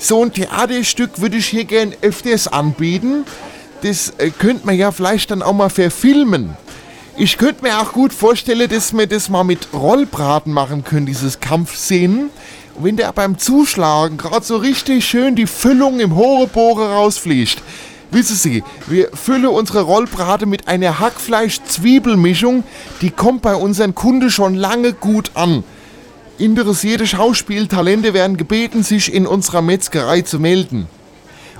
So 0.01 0.23
ein 0.23 0.31
Theaterstück 0.31 1.19
würde 1.19 1.35
ich 1.37 1.47
hier 1.47 1.65
gern 1.65 1.93
öfters 2.01 2.47
anbieten. 2.47 3.25
Das 3.81 4.13
äh, 4.17 4.29
könnte 4.29 4.65
man 4.65 4.77
ja 4.77 4.91
vielleicht 4.91 5.29
dann 5.29 5.41
auch 5.41 5.53
mal 5.53 5.69
verfilmen. 5.69 6.55
Ich 7.17 7.37
könnte 7.37 7.63
mir 7.63 7.81
auch 7.81 7.91
gut 7.91 8.13
vorstellen, 8.13 8.69
dass 8.69 8.93
wir 8.93 9.07
das 9.07 9.29
mal 9.29 9.43
mit 9.43 9.73
Rollbraten 9.73 10.53
machen 10.53 10.85
können, 10.85 11.05
dieses 11.05 11.41
Kampfszenen. 11.41 12.29
Und 12.75 12.85
wenn 12.85 12.95
der 12.95 13.11
beim 13.11 13.37
Zuschlagen 13.37 14.17
gerade 14.17 14.45
so 14.45 14.55
richtig 14.55 15.03
schön 15.05 15.35
die 15.35 15.47
Füllung 15.47 15.99
im 15.99 16.15
Horebohre 16.15 16.93
rausfliegt. 16.93 17.61
Wissen 18.11 18.37
Sie, 18.37 18.63
wir 18.87 19.09
füllen 19.13 19.47
unsere 19.47 19.81
Rollbrate 19.81 20.45
mit 20.45 20.69
einer 20.69 20.99
Hackfleisch-Zwiebelmischung, 20.99 22.63
die 23.01 23.11
kommt 23.11 23.41
bei 23.41 23.53
unseren 23.53 23.93
Kunden 23.93 24.31
schon 24.31 24.55
lange 24.55 24.93
gut 24.93 25.31
an. 25.33 25.65
Interessierte 26.39 27.05
Schauspieltalente 27.05 28.13
werden 28.13 28.37
gebeten, 28.37 28.81
sich 28.81 29.13
in 29.13 29.27
unserer 29.27 29.61
Metzgerei 29.61 30.21
zu 30.21 30.39
melden. 30.39 30.87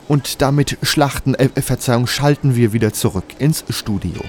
Und 0.07 0.41
damit 0.41 0.77
schlachten, 0.83 1.35
äh, 1.35 1.49
äh, 1.53 1.61
Verzeihung, 1.61 2.07
schalten 2.07 2.55
wir 2.55 2.71
wieder 2.71 2.93
zurück 2.93 3.25
ins 3.39 3.65
Studio. 3.69 4.21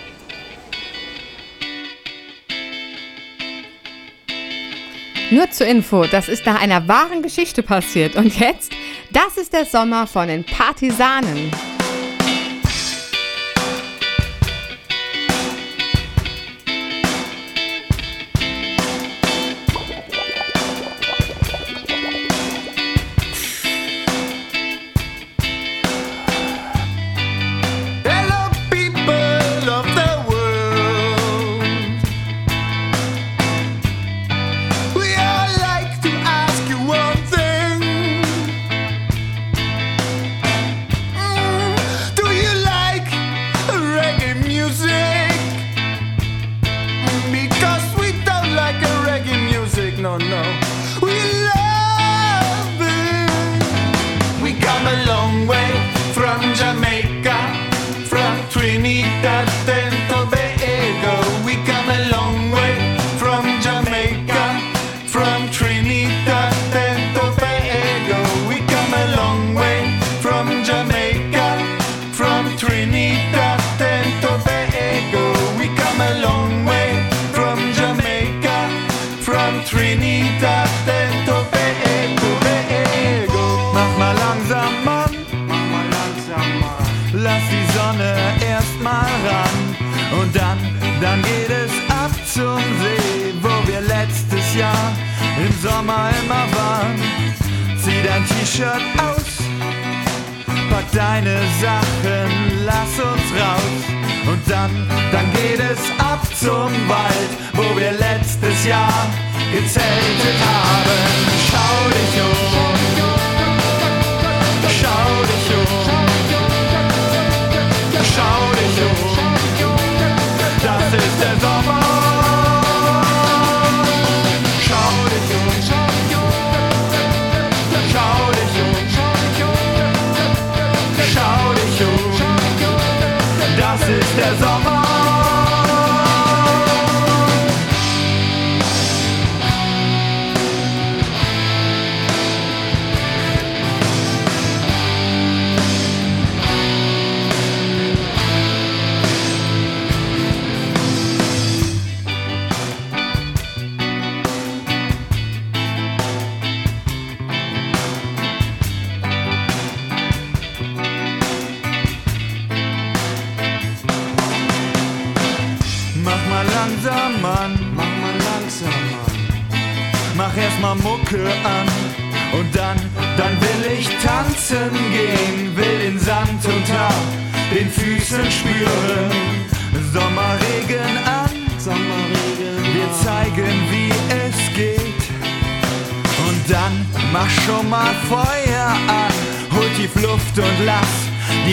Nur 5.30 5.48
zur 5.52 5.68
Info, 5.68 6.04
das 6.06 6.28
ist 6.28 6.44
nach 6.44 6.60
einer 6.60 6.88
wahren 6.88 7.22
Geschichte 7.22 7.62
passiert. 7.62 8.16
Und 8.16 8.36
jetzt, 8.36 8.72
das 9.12 9.36
ist 9.36 9.52
der 9.52 9.66
Sommer 9.66 10.08
von 10.08 10.26
den 10.26 10.44
Partisanen. 10.44 11.52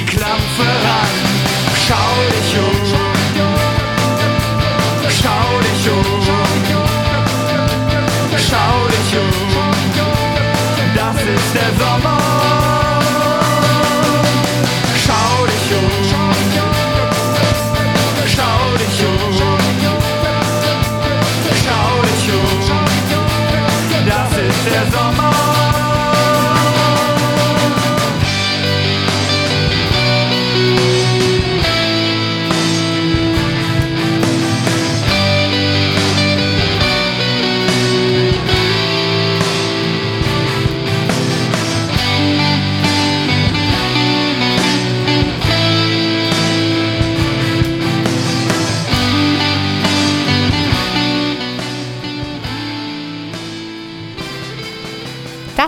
Klampfe 0.08 0.66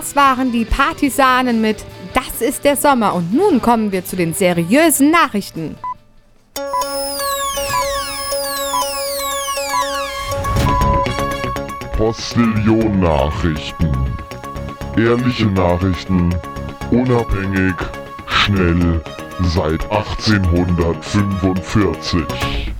Das 0.00 0.16
waren 0.16 0.50
die 0.50 0.64
Partisanen 0.64 1.60
mit 1.60 1.84
Das 2.14 2.40
ist 2.40 2.64
der 2.64 2.74
Sommer. 2.74 3.14
Und 3.14 3.34
nun 3.34 3.60
kommen 3.60 3.92
wir 3.92 4.02
zu 4.02 4.16
den 4.16 4.32
seriösen 4.32 5.10
Nachrichten. 5.10 5.76
Postillon-Nachrichten. 11.98 13.90
Ehrliche 14.96 15.48
Nachrichten, 15.48 16.34
unabhängig, 16.90 17.74
schnell, 18.26 19.02
seit 19.42 19.84
1845. 19.90 22.72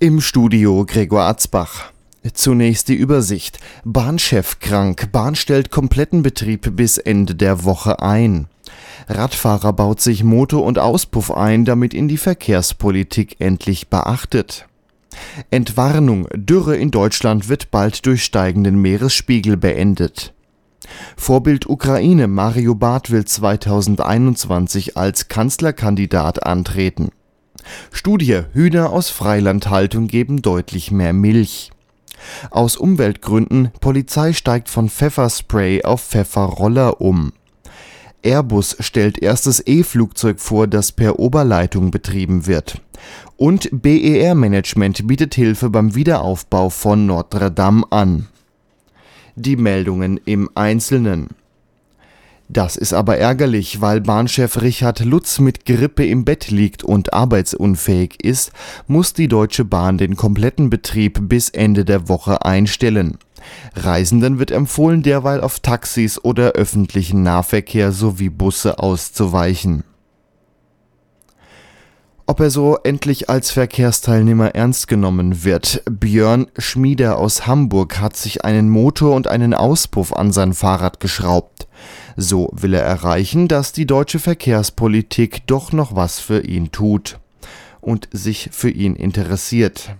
Im 0.00 0.20
Studio 0.20 0.84
Gregor 0.84 1.22
Atzbach. 1.22 1.89
Zunächst 2.34 2.88
die 2.88 2.94
Übersicht. 2.94 3.58
Bahnchef 3.84 4.60
krank. 4.60 5.10
Bahn 5.10 5.34
stellt 5.34 5.70
kompletten 5.70 6.22
Betrieb 6.22 6.76
bis 6.76 6.98
Ende 6.98 7.34
der 7.34 7.64
Woche 7.64 8.02
ein. 8.02 8.46
Radfahrer 9.08 9.72
baut 9.72 10.00
sich 10.00 10.22
Motor 10.22 10.64
und 10.64 10.78
Auspuff 10.78 11.30
ein, 11.30 11.64
damit 11.64 11.94
ihn 11.94 12.08
die 12.08 12.18
Verkehrspolitik 12.18 13.36
endlich 13.40 13.88
beachtet. 13.88 14.66
Entwarnung. 15.50 16.28
Dürre 16.34 16.76
in 16.76 16.90
Deutschland 16.90 17.48
wird 17.48 17.70
bald 17.70 18.04
durch 18.04 18.22
steigenden 18.22 18.80
Meeresspiegel 18.80 19.56
beendet. 19.56 20.34
Vorbild 21.16 21.68
Ukraine. 21.68 22.28
Mario 22.28 22.74
Barth 22.74 23.10
will 23.10 23.24
2021 23.24 24.98
als 24.98 25.28
Kanzlerkandidat 25.28 26.44
antreten. 26.44 27.08
Studie. 27.90 28.42
Hühner 28.52 28.90
aus 28.90 29.08
Freilandhaltung 29.08 30.06
geben 30.06 30.42
deutlich 30.42 30.90
mehr 30.90 31.14
Milch. 31.14 31.70
Aus 32.50 32.76
Umweltgründen, 32.76 33.70
Polizei 33.80 34.32
steigt 34.32 34.68
von 34.68 34.88
Pfefferspray 34.88 35.84
auf 35.84 36.02
Pfefferroller 36.02 37.00
um. 37.00 37.32
Airbus 38.22 38.76
stellt 38.80 39.18
erstes 39.18 39.62
E-Flugzeug 39.66 40.40
vor, 40.40 40.66
das 40.66 40.92
per 40.92 41.18
Oberleitung 41.18 41.90
betrieben 41.90 42.46
wird. 42.46 42.80
Und 43.36 43.68
BER 43.72 44.34
Management 44.34 45.06
bietet 45.06 45.34
Hilfe 45.34 45.70
beim 45.70 45.94
Wiederaufbau 45.94 46.68
von 46.68 47.06
Notre 47.06 47.50
Dame 47.50 47.84
an. 47.90 48.28
Die 49.36 49.56
Meldungen 49.56 50.20
im 50.26 50.50
Einzelnen. 50.54 51.28
Das 52.52 52.76
ist 52.76 52.92
aber 52.92 53.16
ärgerlich, 53.16 53.80
weil 53.80 54.00
Bahnchef 54.00 54.60
Richard 54.60 55.04
Lutz 55.04 55.38
mit 55.38 55.66
Grippe 55.66 56.04
im 56.04 56.24
Bett 56.24 56.50
liegt 56.50 56.82
und 56.82 57.14
arbeitsunfähig 57.14 58.24
ist, 58.24 58.50
muss 58.88 59.12
die 59.12 59.28
Deutsche 59.28 59.64
Bahn 59.64 59.98
den 59.98 60.16
kompletten 60.16 60.68
Betrieb 60.68 61.28
bis 61.28 61.50
Ende 61.50 61.84
der 61.84 62.08
Woche 62.08 62.44
einstellen. 62.44 63.18
Reisenden 63.76 64.40
wird 64.40 64.50
empfohlen, 64.50 65.04
derweil 65.04 65.42
auf 65.42 65.60
Taxis 65.60 66.18
oder 66.24 66.50
öffentlichen 66.52 67.22
Nahverkehr 67.22 67.92
sowie 67.92 68.30
Busse 68.30 68.80
auszuweichen. 68.80 69.84
Ob 72.30 72.38
er 72.38 72.50
so 72.50 72.78
endlich 72.84 73.28
als 73.28 73.50
Verkehrsteilnehmer 73.50 74.54
ernst 74.54 74.86
genommen 74.86 75.42
wird. 75.42 75.82
Björn 75.90 76.46
Schmieder 76.56 77.18
aus 77.18 77.48
Hamburg 77.48 77.98
hat 77.98 78.16
sich 78.16 78.44
einen 78.44 78.68
Motor 78.68 79.16
und 79.16 79.26
einen 79.26 79.52
Auspuff 79.52 80.12
an 80.12 80.30
sein 80.30 80.54
Fahrrad 80.54 81.00
geschraubt. 81.00 81.66
So 82.16 82.48
will 82.52 82.74
er 82.74 82.84
erreichen, 82.84 83.48
dass 83.48 83.72
die 83.72 83.84
deutsche 83.84 84.20
Verkehrspolitik 84.20 85.44
doch 85.48 85.72
noch 85.72 85.96
was 85.96 86.20
für 86.20 86.42
ihn 86.42 86.70
tut 86.70 87.18
und 87.80 88.08
sich 88.12 88.50
für 88.52 88.70
ihn 88.70 88.94
interessiert. 88.94 89.96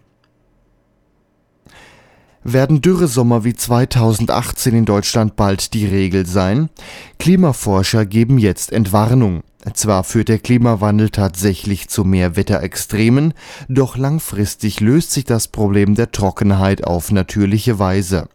Werden 2.42 2.80
Dürresommer 2.80 3.44
wie 3.44 3.54
2018 3.54 4.74
in 4.74 4.84
Deutschland 4.86 5.36
bald 5.36 5.74
die 5.74 5.86
Regel 5.86 6.24
sein? 6.24 6.70
Klimaforscher 7.18 8.06
geben 8.06 8.38
jetzt 8.38 8.72
Entwarnung. 8.72 9.42
Zwar 9.74 10.04
führt 10.04 10.28
der 10.28 10.38
Klimawandel 10.38 11.10
tatsächlich 11.10 11.88
zu 11.88 12.02
mehr 12.02 12.36
Wetterextremen, 12.36 13.34
doch 13.68 13.98
langfristig 13.98 14.80
löst 14.80 15.12
sich 15.12 15.24
das 15.24 15.48
Problem 15.48 15.94
der 15.94 16.12
Trockenheit 16.12 16.84
auf 16.84 17.12
natürliche 17.12 17.78
Weise. 17.78 18.28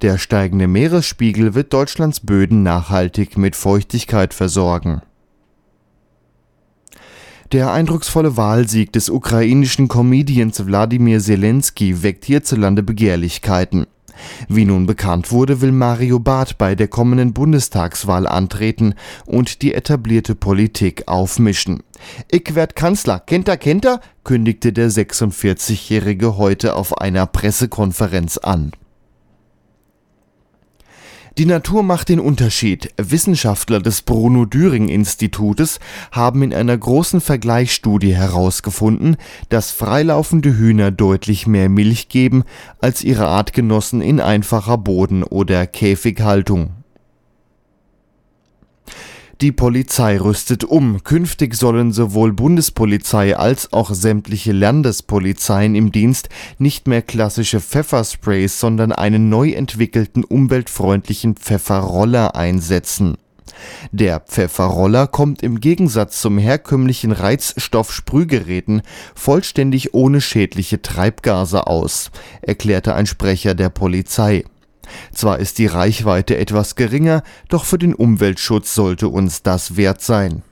Der 0.00 0.16
steigende 0.16 0.66
Meeresspiegel 0.66 1.54
wird 1.54 1.74
Deutschlands 1.74 2.20
Böden 2.20 2.62
nachhaltig 2.62 3.36
mit 3.36 3.54
Feuchtigkeit 3.54 4.32
versorgen. 4.32 5.02
Der 7.52 7.70
eindrucksvolle 7.70 8.38
Wahlsieg 8.38 8.94
des 8.94 9.10
ukrainischen 9.10 9.86
Comedians 9.86 10.64
Wladimir 10.64 11.20
Zelensky 11.20 12.02
weckt 12.02 12.24
hierzulande 12.24 12.82
Begehrlichkeiten. 12.82 13.86
Wie 14.48 14.64
nun 14.64 14.86
bekannt 14.86 15.30
wurde, 15.30 15.60
will 15.60 15.70
Mario 15.70 16.18
Barth 16.18 16.56
bei 16.56 16.74
der 16.74 16.88
kommenden 16.88 17.34
Bundestagswahl 17.34 18.26
antreten 18.26 18.94
und 19.26 19.60
die 19.60 19.74
etablierte 19.74 20.34
Politik 20.34 21.08
aufmischen. 21.08 21.82
Ich 22.30 22.54
werd 22.54 22.74
Kanzler, 22.74 23.20
kennt 23.20 23.48
er, 23.48 23.58
kennt 23.58 23.84
er, 23.84 24.00
kündigte 24.24 24.72
der 24.72 24.90
46-Jährige 24.90 26.38
heute 26.38 26.74
auf 26.74 26.96
einer 26.98 27.26
Pressekonferenz 27.26 28.38
an. 28.38 28.72
Die 31.38 31.46
Natur 31.46 31.82
macht 31.82 32.10
den 32.10 32.20
Unterschied. 32.20 32.90
Wissenschaftler 32.98 33.80
des 33.80 34.02
Bruno 34.02 34.44
Düring 34.44 34.88
Institutes 34.88 35.80
haben 36.10 36.42
in 36.42 36.52
einer 36.52 36.76
großen 36.76 37.22
Vergleichsstudie 37.22 38.14
herausgefunden, 38.14 39.16
dass 39.48 39.70
freilaufende 39.70 40.58
Hühner 40.58 40.90
deutlich 40.90 41.46
mehr 41.46 41.70
Milch 41.70 42.10
geben 42.10 42.44
als 42.82 43.02
ihre 43.02 43.28
Artgenossen 43.28 44.02
in 44.02 44.20
einfacher 44.20 44.76
Boden- 44.76 45.22
oder 45.22 45.66
Käfighaltung. 45.66 46.81
Die 49.42 49.50
Polizei 49.50 50.20
rüstet 50.20 50.62
um. 50.62 51.02
Künftig 51.02 51.56
sollen 51.56 51.90
sowohl 51.90 52.32
Bundespolizei 52.32 53.36
als 53.36 53.72
auch 53.72 53.92
sämtliche 53.92 54.52
Landespolizeien 54.52 55.74
im 55.74 55.90
Dienst 55.90 56.28
nicht 56.58 56.86
mehr 56.86 57.02
klassische 57.02 57.60
Pfeffersprays, 57.60 58.60
sondern 58.60 58.92
einen 58.92 59.30
neu 59.30 59.50
entwickelten 59.50 60.22
umweltfreundlichen 60.22 61.34
Pfefferroller 61.34 62.36
einsetzen. 62.36 63.16
Der 63.90 64.20
Pfefferroller 64.20 65.08
kommt 65.08 65.42
im 65.42 65.58
Gegensatz 65.58 66.20
zum 66.20 66.38
herkömmlichen 66.38 67.10
Reizstoffsprühgeräten 67.10 68.82
vollständig 69.16 69.92
ohne 69.92 70.20
schädliche 70.20 70.82
Treibgase 70.82 71.66
aus, 71.66 72.12
erklärte 72.42 72.94
ein 72.94 73.06
Sprecher 73.06 73.56
der 73.56 73.70
Polizei. 73.70 74.44
Zwar 75.12 75.38
ist 75.38 75.58
die 75.58 75.66
Reichweite 75.66 76.36
etwas 76.36 76.74
geringer, 76.74 77.22
doch 77.48 77.64
für 77.64 77.78
den 77.78 77.94
Umweltschutz 77.94 78.74
sollte 78.74 79.08
uns 79.08 79.42
das 79.42 79.76
wert 79.76 80.00
sein. 80.02 80.42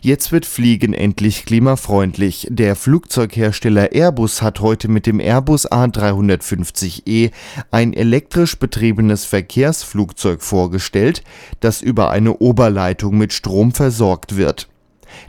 Jetzt 0.00 0.32
wird 0.32 0.46
Fliegen 0.46 0.94
endlich 0.94 1.44
klimafreundlich. 1.44 2.46
Der 2.50 2.76
Flugzeughersteller 2.76 3.92
Airbus 3.92 4.42
hat 4.42 4.60
heute 4.60 4.88
mit 4.88 5.06
dem 5.06 5.20
Airbus 5.20 5.70
A350e 5.70 7.30
ein 7.70 7.92
elektrisch 7.92 8.58
betriebenes 8.58 9.24
Verkehrsflugzeug 9.24 10.42
vorgestellt, 10.42 11.22
das 11.60 11.82
über 11.82 12.10
eine 12.10 12.38
Oberleitung 12.38 13.18
mit 13.18 13.32
Strom 13.32 13.72
versorgt 13.72 14.36
wird. 14.36 14.68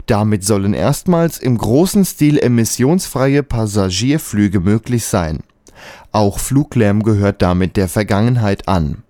Damit 0.06 0.44
sollen 0.44 0.72
erstmals 0.72 1.38
im 1.38 1.58
großen 1.58 2.04
Stil 2.04 2.38
emissionsfreie 2.38 3.42
Passagierflüge 3.42 4.60
möglich 4.60 5.04
sein. 5.04 5.40
Auch 6.12 6.38
Fluglärm 6.38 7.02
gehört 7.02 7.42
damit 7.42 7.76
der 7.76 7.88
Vergangenheit 7.88 8.68
an. 8.68 9.02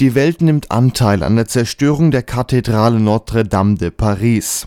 Die 0.00 0.16
Welt 0.16 0.42
nimmt 0.42 0.72
Anteil 0.72 1.22
an 1.22 1.36
der 1.36 1.46
Zerstörung 1.46 2.10
der 2.10 2.24
Kathedrale 2.24 2.98
Notre-Dame 2.98 3.76
de 3.76 3.90
Paris. 3.90 4.66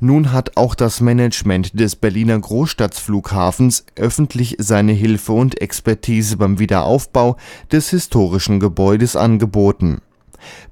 Nun 0.00 0.32
hat 0.32 0.56
auch 0.56 0.74
das 0.74 1.00
Management 1.00 1.78
des 1.78 1.96
Berliner 1.96 2.38
Großstadtflughafens 2.38 3.86
öffentlich 3.94 4.56
seine 4.58 4.92
Hilfe 4.92 5.32
und 5.32 5.60
Expertise 5.60 6.36
beim 6.36 6.58
Wiederaufbau 6.58 7.36
des 7.72 7.90
historischen 7.90 8.60
Gebäudes 8.60 9.16
angeboten. 9.16 10.02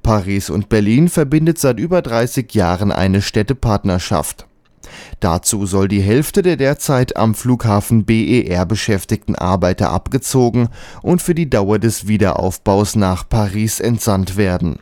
Paris 0.03 0.51
und 0.51 0.69
Berlin 0.69 1.09
verbindet 1.09 1.59
seit 1.59 1.79
über 1.79 2.03
30 2.03 2.53
Jahren 2.55 2.93
eine 2.93 3.23
Städtepartnerschaft. 3.23 4.47
Dazu 5.21 5.67
soll 5.67 5.89
die 5.89 6.03
Hälfte 6.03 6.43
der 6.43 6.57
derzeit 6.57 7.17
am 7.17 7.35
Flughafen 7.35 8.05
BER 8.05 8.67
beschäftigten 8.67 9.35
Arbeiter 9.35 9.91
abgezogen 9.91 10.69
und 11.03 11.23
für 11.23 11.35
die 11.35 11.49
Dauer 11.49 11.79
des 11.79 12.09
Wiederaufbaus 12.09 12.97
nach 12.97 13.29
Paris 13.29 13.81
entsandt 13.81 14.37
werden. 14.37 14.79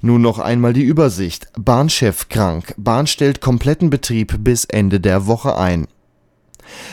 Nun 0.00 0.22
noch 0.22 0.38
einmal 0.38 0.72
die 0.72 0.82
Übersicht. 0.82 1.48
Bahnchef 1.56 2.28
krank. 2.28 2.74
Bahn 2.76 3.06
stellt 3.06 3.40
kompletten 3.40 3.90
Betrieb 3.90 4.42
bis 4.42 4.64
Ende 4.64 4.98
der 4.98 5.26
Woche 5.26 5.56
ein. 5.56 5.86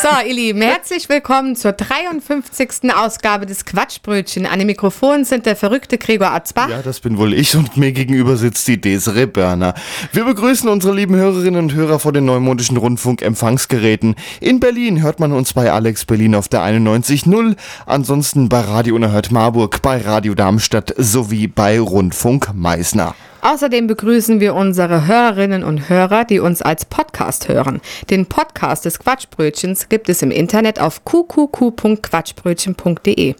So, 0.00 0.08
ihr 0.26 0.34
Lieben, 0.34 0.62
herzlich 0.62 1.08
willkommen 1.08 1.56
zur 1.56 1.72
53. 1.72 2.92
Ausgabe 2.94 3.46
des 3.46 3.64
Quatschbrötchen. 3.64 4.46
An 4.46 4.58
dem 4.58 4.66
Mikrofon 4.66 5.24
sind 5.24 5.46
der 5.46 5.56
verrückte 5.56 5.98
Gregor 5.98 6.30
Atzbach. 6.30 6.68
Ja, 6.68 6.82
das 6.82 7.00
bin 7.00 7.18
wohl 7.18 7.34
ich 7.34 7.56
und 7.56 7.76
mir 7.76 7.92
gegenüber 7.92 8.36
sitzt 8.36 8.68
die 8.68 8.80
Desiree 8.80 9.26
Börner. 9.26 9.74
Wir 10.12 10.24
begrüßen 10.24 10.68
unsere 10.68 10.94
lieben 10.94 11.16
Hörerinnen 11.16 11.60
und 11.60 11.74
Hörer 11.74 11.98
vor 11.98 12.12
den 12.12 12.24
neumodischen 12.24 12.76
Rundfunk-Empfangsgeräten. 12.76 14.14
In 14.40 14.60
Berlin 14.60 15.02
hört 15.02 15.20
man 15.20 15.32
uns 15.32 15.52
bei 15.52 15.72
Alex 15.72 16.04
Berlin 16.04 16.34
auf 16.34 16.48
der 16.48 16.60
91.0, 16.60 17.56
ansonsten 17.86 18.48
bei 18.48 18.60
Radio 18.60 18.94
Unerhört 18.94 19.30
Marburg, 19.30 19.82
bei 19.82 19.98
Radio 19.98 20.34
Darmstadt 20.34 20.94
sowie 20.96 21.46
bei 21.46 21.80
Rundfunk 21.80 22.52
Meißner. 22.54 23.14
Außerdem 23.42 23.86
begrüßen 23.86 24.40
wir 24.40 24.54
unsere 24.54 25.06
Hörerinnen 25.06 25.62
und 25.64 25.88
Hörer, 25.88 26.24
die 26.24 26.40
uns 26.40 26.60
als 26.62 26.84
Podcast 26.84 27.48
hören. 27.48 27.80
Den 28.10 28.26
Podcast 28.26 28.84
des 28.84 28.98
Quatschbrötchens 28.98 29.88
gibt 29.88 30.08
es 30.08 30.22
im 30.22 30.30
Internet 30.30 30.80
auf 30.80 31.04
qqq.quatschbrötchen.de. 31.04 33.34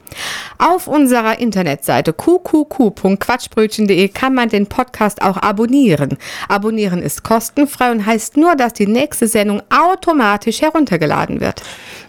Auf 0.58 0.86
unserer 0.86 1.38
Internetseite 1.38 2.12
qqq.quatschbrötchen.de 2.12 4.08
kann 4.08 4.34
man 4.34 4.48
den 4.48 4.66
Podcast 4.66 5.22
auch 5.22 5.36
abonnieren. 5.36 6.18
Abonnieren 6.48 7.02
ist 7.02 7.22
kostenfrei 7.22 7.92
und 7.92 8.06
heißt 8.06 8.36
nur, 8.36 8.56
dass 8.56 8.72
die 8.72 8.86
nächste 8.86 9.28
Sendung 9.28 9.62
automatisch 9.70 10.62
heruntergeladen 10.62 11.40
wird. 11.40 11.62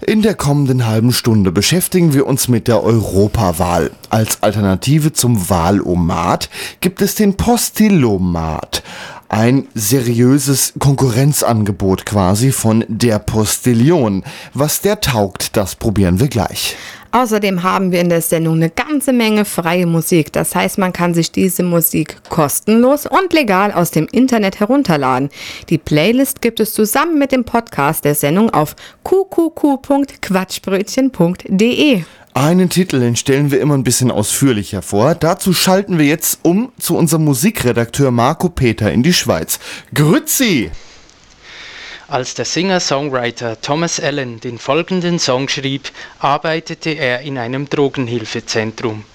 In 0.06 0.22
der 0.22 0.36
kommenden 0.36 0.88
halben 0.88 1.12
Stunde 1.12 1.52
beschäftigen 1.52 2.14
wir 2.14 2.26
uns 2.26 2.48
mit 2.48 2.68
der 2.68 2.84
Europawahl. 2.84 3.92
Als 4.12 4.44
Alternative 4.44 5.14
zum 5.14 5.50
Wahlomat 5.50 6.50
gibt 6.82 7.02
es 7.02 7.16
den 7.16 7.38
Postillomat. 7.38 8.84
Ein 9.30 9.70
seriöses 9.74 10.74
Konkurrenzangebot 10.78 12.06
quasi 12.06 12.52
von 12.52 12.84
der 12.90 13.20
Postillion. 13.20 14.26
Was 14.54 14.82
der 14.82 15.00
taugt, 15.00 15.56
das 15.56 15.76
probieren 15.78 16.20
wir 16.20 16.28
gleich. 16.28 16.76
Außerdem 17.12 17.64
haben 17.64 17.92
wir 17.92 18.00
in 18.00 18.08
der 18.10 18.22
Sendung 18.22 18.54
eine 18.56 18.70
ganze 18.70 19.12
Menge 19.12 19.44
freie 19.46 19.86
Musik. 19.86 20.32
Das 20.32 20.56
heißt, 20.56 20.78
man 20.78 20.94
kann 20.94 21.14
sich 21.14 21.30
diese 21.32 21.64
Musik 21.64 22.16
kostenlos 22.30 23.06
und 23.06 23.34
legal 23.34 23.74
aus 23.74 23.92
dem 23.92 24.08
Internet 24.12 24.62
herunterladen. 24.62 25.30
Die 25.70 25.78
Playlist 25.78 26.42
gibt 26.42 26.62
es 26.62 26.74
zusammen 26.74 27.20
mit 27.20 27.34
dem 27.34 27.44
Podcast 27.44 28.06
der 28.06 28.16
Sendung 28.16 28.50
auf 28.52 28.78
qqq.quatschbrötchen.de. 29.04 32.04
Einen 32.34 32.70
Titel 32.70 33.02
den 33.02 33.18
stellen 33.18 33.52
wir 33.52 33.60
immer 33.60 33.74
ein 33.74 33.84
bisschen 33.84 34.10
ausführlicher 34.10 34.82
vor. 34.82 35.16
Dazu 35.16 35.52
schalten 35.52 35.98
wir 35.98 36.06
jetzt 36.06 36.40
um 36.44 36.72
zu 36.80 36.96
unserem 36.96 37.26
Musikredakteur 37.26 38.10
Marco 38.12 38.48
Peter 38.48 38.90
in 38.90 39.04
die 39.04 39.12
Schweiz. 39.12 39.60
Grützi! 39.94 40.72
Als 42.12 42.34
der 42.34 42.44
Singer-Songwriter 42.44 43.62
Thomas 43.62 43.98
Allen 43.98 44.42
den 44.42 44.60
folgenden 44.60 45.18
Song 45.18 45.48
schrieb, 45.48 45.94
arbeitete 46.20 46.90
er 46.90 47.22
in 47.22 47.38
einem 47.38 47.70
Drogenhilfezentrum. 47.70 49.06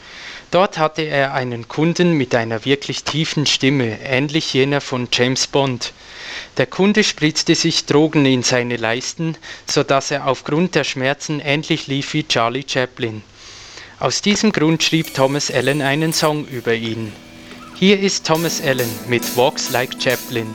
Dort 0.51 0.79
hatte 0.79 1.03
er 1.03 1.35
einen 1.35 1.69
Kunden 1.69 2.13
mit 2.13 2.35
einer 2.35 2.65
wirklich 2.65 3.05
tiefen 3.05 3.45
Stimme, 3.45 3.99
ähnlich 4.03 4.55
jener 4.55 4.81
von 4.81 5.09
James 5.13 5.47
Bond. 5.47 5.93
Der 6.57 6.65
Kunde 6.65 7.05
spritzte 7.05 7.55
sich 7.55 7.85
Drogen 7.85 8.25
in 8.25 8.43
seine 8.43 8.79
Leisten, 8.79 9.37
sodass 9.67 10.11
er 10.11 10.27
aufgrund 10.27 10.75
der 10.75 10.85
Schmerzen 10.85 11.41
ähnlich 11.41 11.89
lief 11.89 12.15
wie 12.15 12.27
Charlie 12.27 12.65
Chaplin. 12.67 13.23
Aus 14.01 14.23
diesem 14.23 14.53
Grund 14.53 14.83
schrieb 14.83 15.13
Thomas 15.13 15.51
Allen 15.51 15.83
einen 15.83 16.15
Song 16.15 16.47
über 16.49 16.73
ihn. 16.73 17.13
Hier 17.75 18.01
ist 18.01 18.27
Thomas 18.27 18.63
Allen 18.63 18.89
mit 19.07 19.37
Walks 19.37 19.71
Like 19.71 20.03
Chaplin. 20.03 20.47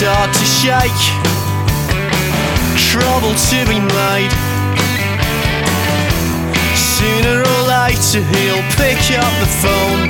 Start 0.00 0.32
to 0.32 0.46
shake, 0.46 1.02
trouble 2.88 3.34
to 3.36 3.58
be 3.68 3.78
made. 4.00 4.32
Sooner 6.72 7.44
or 7.44 7.62
later 7.68 8.24
he'll 8.32 8.64
pick 8.80 8.96
up 9.20 9.32
the 9.44 9.50
phone. 9.60 10.08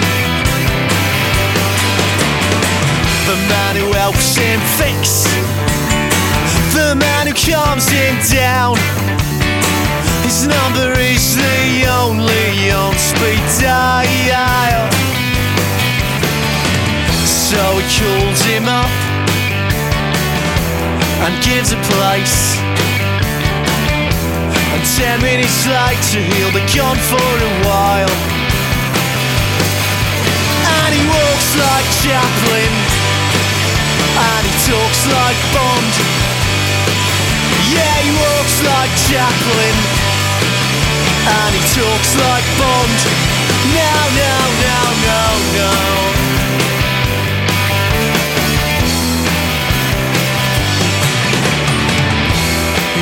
The 3.26 3.38
man 3.50 3.74
who 3.82 3.90
helps 3.98 4.36
him 4.36 4.60
fix, 4.78 5.24
the 6.72 6.94
man 6.94 7.26
who 7.26 7.34
calms 7.34 7.88
him 7.90 8.14
down. 8.30 8.76
His 10.22 10.46
number 10.46 10.92
is 11.00 11.34
the 11.34 11.90
only 12.06 12.70
on 12.70 12.94
speed 12.94 13.42
dial. 13.58 14.86
So 17.26 17.58
he 17.80 17.82
calls 17.98 18.40
him 18.42 18.68
up 18.68 18.89
and 21.24 21.32
gives 21.44 21.72
a 21.72 21.80
place. 21.92 22.56
And 24.72 24.82
ten 24.96 25.20
minutes 25.20 25.66
later 25.66 26.22
he'll 26.24 26.54
be 26.56 26.64
gone 26.72 27.00
for 27.12 27.20
a 27.20 27.52
while. 27.68 28.14
And 30.80 30.90
he 30.96 31.02
walks 31.04 31.48
like 31.60 31.86
Chaplin, 32.00 32.72
and 34.16 34.42
he 34.48 34.54
talks 34.64 35.02
like 35.06 35.38
Bond. 35.52 35.94
Yeah, 37.68 37.96
he 38.02 38.10
walks 38.16 38.56
like 38.64 38.92
Chaplin, 39.06 39.76
and 41.20 41.50
he 41.54 41.62
talks 41.76 42.12
like 42.16 42.46
Bond. 42.58 42.98
No, 43.76 43.92
no, 44.16 44.36
no, 44.64 44.78
no, 45.04 45.22
no. 45.54 46.29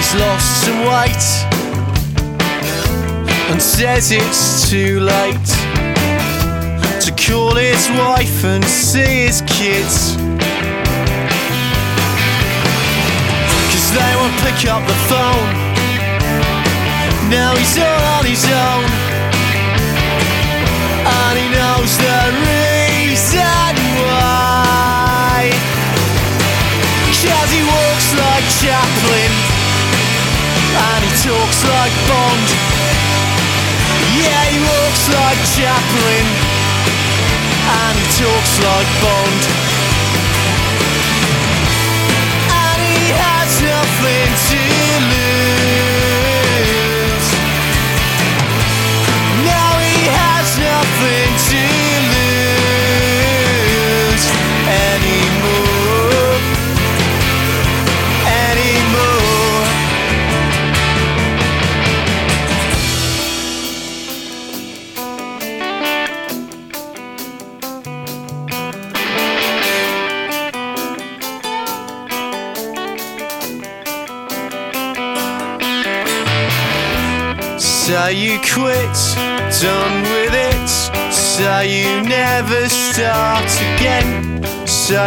He's 0.08 0.20
lost 0.20 0.64
some 0.64 0.80
weight 0.88 1.24
and 3.50 3.60
says 3.60 4.10
it's 4.10 4.70
too 4.70 5.00
late 5.00 5.48
to 7.04 7.12
call 7.12 7.54
his 7.54 7.90
wife 7.90 8.42
and 8.42 8.64
see 8.64 9.26
his 9.26 9.42
kids. 9.42 10.16
Cause 13.68 13.88
they 13.92 14.12
won't 14.16 14.32
pick 14.40 14.64
up 14.72 14.80
the 14.88 14.96
phone. 15.12 15.52
Now 17.28 17.54
he's 17.54 17.76
all 17.76 18.04
on 18.16 18.24
his 18.24 18.46
own. 18.48 18.88
And 21.04 21.36
he 21.36 21.48
knows 21.52 21.92
the 22.00 22.32
reason 22.48 23.76
why. 24.08 25.52
Cause 27.12 27.52
he 27.52 27.62
walks 27.62 28.08
like 28.16 28.44
Chaplin. 28.56 29.47
Talks 31.18 31.64
like 31.64 31.92
Bond. 32.06 32.48
Yeah, 34.14 34.44
he 34.50 34.58
walks 34.62 35.08
like 35.10 35.40
Chaplin. 35.58 36.26
And 37.68 37.98
he 37.98 38.06
talks 38.22 38.54
like 38.62 38.90
Bond. 39.02 39.42
And 42.54 42.80
he 42.86 43.10
has 43.18 43.50
nothing 43.60 44.30
to 44.48 44.77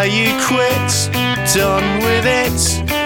Say 0.01 0.25
you 0.25 0.33
quit, 0.49 0.91
done 1.53 2.01
with 2.01 2.25
it. 2.25 2.57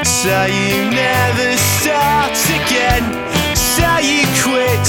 Say 0.08 0.48
you 0.48 0.90
never 0.96 1.52
start 1.76 2.32
again. 2.56 3.04
Say 3.52 4.00
you 4.16 4.24
quit, 4.40 4.88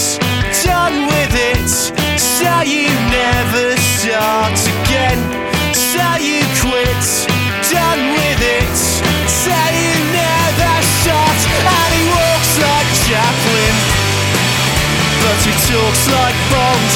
done 0.62 1.10
with 1.10 1.34
it. 1.34 1.66
Say 2.14 2.62
you 2.70 2.86
never 3.10 3.74
start 3.98 4.54
again. 4.54 5.18
Say 5.74 6.14
you 6.22 6.46
quit, 6.62 7.06
done 7.74 8.02
with 8.14 8.42
it. 8.54 8.76
Say 9.26 9.66
you 9.74 9.98
never 10.14 10.74
start. 11.02 11.40
And 11.58 11.90
he 11.90 12.06
walks 12.06 12.52
like 12.62 12.88
Chaplin 13.10 13.74
but 15.26 15.38
he 15.42 15.52
talks 15.74 16.06
like 16.14 16.38
Bond. 16.54 16.90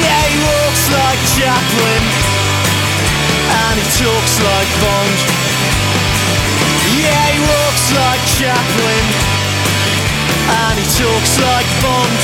Yeah, 0.00 0.22
he 0.24 0.38
walks 0.40 0.84
like 0.88 1.20
Chaplin, 1.36 2.25
and 3.76 3.84
he 3.84 4.04
talks 4.04 4.40
like 4.40 4.70
Bond. 4.80 5.18
Yeah, 6.96 7.24
he 7.28 7.40
walks 7.44 7.92
like 7.92 8.22
Chaplin, 8.40 9.04
and 10.48 10.78
he 10.80 10.86
talks 10.96 11.36
like 11.36 11.68
Bond. 11.84 12.20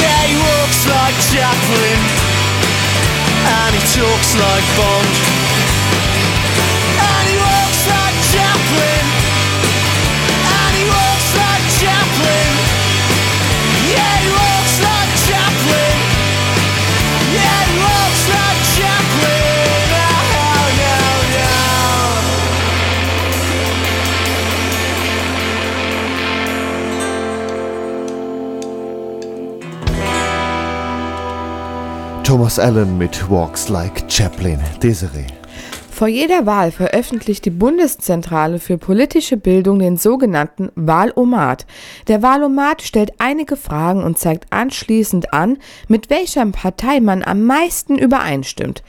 Yeah, 0.00 0.20
he 0.32 0.36
walks 0.40 0.80
like 0.88 1.16
Chaplin, 1.28 2.00
and 3.60 3.74
he 3.76 3.82
talks 3.92 4.32
like 4.40 4.66
Bond. 4.80 5.55
Thomas 32.26 32.58
Allen 32.58 32.98
mit 32.98 33.30
Walks 33.30 33.68
Like 33.68 34.10
Chaplin. 34.10 34.58
Desiree. 34.82 35.28
Vor 35.92 36.08
jeder 36.08 36.44
Wahl 36.44 36.72
veröffentlicht 36.72 37.44
die 37.44 37.50
Bundeszentrale 37.50 38.58
für 38.58 38.78
politische 38.78 39.36
Bildung 39.36 39.78
den 39.78 39.96
sogenannten 39.96 40.72
Wahlomat. 40.74 41.66
Der 42.08 42.22
Wahlomat 42.22 42.82
stellt 42.82 43.12
einige 43.18 43.56
Fragen 43.56 44.02
und 44.02 44.18
zeigt 44.18 44.52
anschließend 44.52 45.32
an, 45.32 45.58
mit 45.86 46.10
welcher 46.10 46.44
Partei 46.46 46.98
man 46.98 47.22
am 47.22 47.44
meisten 47.44 47.96
übereinstimmt. 47.96 48.82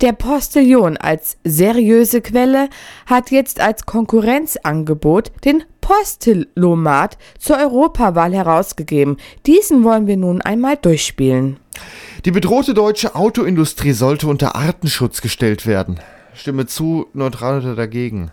Der 0.00 0.12
Postillon 0.12 0.96
als 0.96 1.36
seriöse 1.44 2.22
Quelle 2.22 2.70
hat 3.04 3.30
jetzt 3.30 3.60
als 3.60 3.84
Konkurrenzangebot 3.84 5.30
den 5.44 5.62
Postilomat 5.82 7.18
zur 7.38 7.58
Europawahl 7.58 8.32
herausgegeben. 8.32 9.18
Diesen 9.44 9.84
wollen 9.84 10.06
wir 10.06 10.16
nun 10.16 10.40
einmal 10.40 10.78
durchspielen. 10.78 11.58
Die 12.24 12.30
bedrohte 12.32 12.74
deutsche 12.74 13.14
Autoindustrie 13.14 13.92
sollte 13.92 14.26
unter 14.26 14.56
Artenschutz 14.56 15.20
gestellt 15.20 15.66
werden. 15.66 16.00
Stimme 16.34 16.66
zu, 16.66 17.06
neutral 17.14 17.60
oder 17.60 17.76
dagegen? 17.76 18.32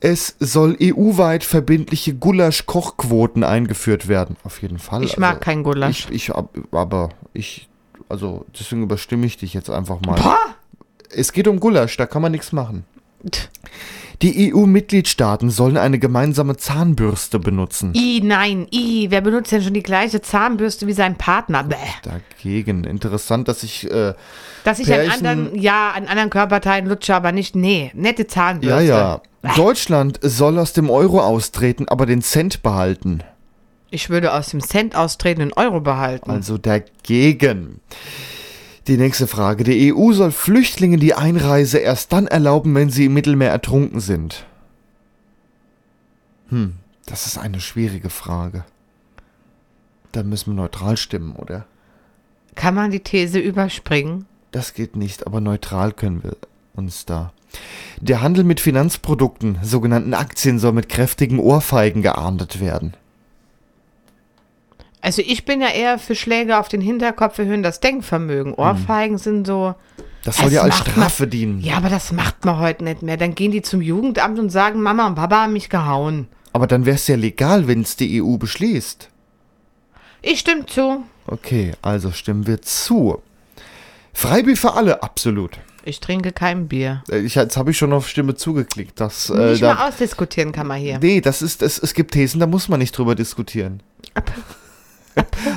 Es 0.00 0.36
soll 0.38 0.76
EU-weit 0.80 1.42
verbindliche 1.42 2.14
Gulasch-Kochquoten 2.14 3.42
eingeführt 3.42 4.06
werden. 4.06 4.36
Auf 4.44 4.62
jeden 4.62 4.78
Fall. 4.78 5.02
Ich 5.04 5.16
mag 5.18 5.40
kein 5.40 5.62
Gulasch. 5.64 6.06
Ich, 6.10 6.28
ich, 6.28 6.34
ab- 6.34 6.56
aber 6.70 7.08
ich, 7.32 7.68
also 8.08 8.44
deswegen 8.58 8.84
überstimme 8.84 9.26
ich 9.26 9.36
dich 9.38 9.54
jetzt 9.54 9.70
einfach 9.70 10.00
mal. 10.02 10.14
Boah! 10.20 10.38
Es 11.10 11.32
geht 11.32 11.48
um 11.48 11.58
Gulasch, 11.58 11.96
da 11.96 12.06
kann 12.06 12.22
man 12.22 12.30
nichts 12.32 12.52
machen. 12.52 12.84
Die 14.22 14.52
EU-Mitgliedstaaten 14.52 15.48
sollen 15.50 15.76
eine 15.76 15.98
gemeinsame 16.00 16.56
Zahnbürste 16.56 17.38
benutzen. 17.38 17.92
I, 17.96 18.20
nein, 18.22 18.66
I, 18.72 19.06
wer 19.10 19.20
benutzt 19.20 19.52
denn 19.52 19.62
schon 19.62 19.74
die 19.74 19.82
gleiche 19.82 20.20
Zahnbürste 20.20 20.86
wie 20.88 20.92
sein 20.92 21.16
Partner? 21.16 21.62
Bäh. 21.64 21.76
Dagegen. 22.02 22.84
Interessant, 22.84 23.46
dass 23.48 23.62
ich. 23.62 23.88
Äh, 23.90 24.14
Dass 24.64 24.80
ich 24.80 24.92
an 24.92 25.00
Pärchen- 25.00 25.26
anderen, 25.26 25.58
ja, 25.58 25.90
an 25.92 26.06
anderen 26.06 26.30
Körperteilen 26.30 26.86
lutsche, 26.86 27.14
aber 27.14 27.30
nicht, 27.32 27.54
nee, 27.56 27.90
nette 27.94 28.22
Ja, 28.22 28.28
Zahnbürste. 28.28 28.84
ja. 28.84 29.22
Deutschland 29.56 30.18
soll 30.22 30.58
aus 30.58 30.72
dem 30.72 30.90
Euro 30.90 31.20
austreten, 31.20 31.88
aber 31.88 32.06
den 32.06 32.22
Cent 32.22 32.62
behalten. 32.62 33.22
Ich 33.90 34.10
würde 34.10 34.34
aus 34.34 34.48
dem 34.48 34.60
Cent 34.60 34.96
austreten 34.96 35.42
und 35.42 35.56
Euro 35.56 35.80
behalten. 35.80 36.30
Also 36.30 36.58
dagegen. 36.58 37.80
Die 38.86 38.96
nächste 38.96 39.26
Frage. 39.26 39.64
Die 39.64 39.94
EU 39.94 40.12
soll 40.12 40.32
Flüchtlingen 40.32 41.00
die 41.00 41.14
Einreise 41.14 41.78
erst 41.78 42.12
dann 42.12 42.26
erlauben, 42.26 42.74
wenn 42.74 42.90
sie 42.90 43.06
im 43.06 43.14
Mittelmeer 43.14 43.50
ertrunken 43.50 44.00
sind. 44.00 44.44
Hm, 46.48 46.74
das 47.06 47.26
ist 47.26 47.38
eine 47.38 47.60
schwierige 47.60 48.10
Frage. 48.10 48.64
Da 50.12 50.22
müssen 50.22 50.52
wir 50.52 50.62
neutral 50.62 50.96
stimmen, 50.96 51.36
oder? 51.36 51.66
Kann 52.54 52.74
man 52.74 52.90
die 52.90 53.00
These 53.00 53.38
überspringen? 53.38 54.26
Das 54.50 54.74
geht 54.74 54.96
nicht, 54.96 55.26
aber 55.26 55.40
neutral 55.40 55.92
können 55.92 56.24
wir 56.24 56.36
uns 56.74 57.04
da. 57.04 57.32
Der 58.00 58.20
Handel 58.20 58.44
mit 58.44 58.60
Finanzprodukten, 58.60 59.58
sogenannten 59.62 60.14
Aktien, 60.14 60.58
soll 60.58 60.72
mit 60.72 60.88
kräftigen 60.88 61.38
Ohrfeigen 61.40 62.02
geahndet 62.02 62.60
werden. 62.60 62.94
Also 65.00 65.22
ich 65.24 65.44
bin 65.44 65.60
ja 65.60 65.68
eher 65.68 65.98
für 65.98 66.14
Schläge 66.14 66.58
auf 66.58 66.68
den 66.68 66.80
Hinterkopf 66.80 67.38
erhöhen 67.38 67.62
das 67.62 67.80
Denkvermögen. 67.80 68.54
Ohrfeigen 68.54 69.18
sind 69.18 69.46
so. 69.46 69.74
Das 70.24 70.38
soll 70.38 70.52
ja 70.52 70.62
als 70.62 70.78
Strafe 70.78 71.22
man- 71.22 71.30
dienen. 71.30 71.60
Ja, 71.60 71.76
aber 71.76 71.88
das 71.88 72.12
macht 72.12 72.44
man 72.44 72.58
heute 72.58 72.84
nicht 72.84 73.02
mehr. 73.02 73.16
Dann 73.16 73.34
gehen 73.34 73.52
die 73.52 73.62
zum 73.62 73.80
Jugendamt 73.80 74.38
und 74.38 74.50
sagen, 74.50 74.82
Mama 74.82 75.06
und 75.06 75.14
Papa 75.14 75.42
haben 75.42 75.52
mich 75.52 75.68
gehauen. 75.70 76.26
Aber 76.52 76.66
dann 76.66 76.84
wäre 76.86 76.96
es 76.96 77.06
ja 77.06 77.16
legal, 77.16 77.68
wenn 77.68 77.82
es 77.82 77.96
die 77.96 78.20
EU 78.22 78.36
beschließt. 78.36 79.08
Ich 80.22 80.40
stimme 80.40 80.66
zu. 80.66 81.04
Okay, 81.26 81.72
also 81.80 82.10
stimmen 82.10 82.46
wir 82.46 82.60
zu. 82.62 83.22
Freibier 84.12 84.56
für 84.56 84.72
alle, 84.74 85.02
absolut. 85.02 85.58
Ich 85.88 86.00
trinke 86.00 86.32
kein 86.32 86.68
Bier. 86.68 87.02
Äh, 87.10 87.20
Ich, 87.20 87.34
jetzt 87.34 87.56
habe 87.56 87.70
ich 87.70 87.78
schon 87.78 87.94
auf 87.94 88.06
Stimme 88.08 88.34
zugeklickt. 88.34 89.00
Das, 89.00 89.30
äh, 89.30 89.52
Nicht 89.52 89.62
da, 89.62 89.72
mal 89.74 89.88
ausdiskutieren 89.88 90.52
kann 90.52 90.66
man 90.66 90.78
hier. 90.78 90.98
nee, 91.00 91.22
das 91.22 91.40
ist, 91.40 91.62
es, 91.62 91.78
es 91.78 91.94
gibt 91.94 92.12
Thesen, 92.12 92.40
da 92.40 92.46
muss 92.46 92.68
man 92.68 92.78
nicht 92.78 92.92
drüber 92.96 93.14
diskutieren. 93.14 93.82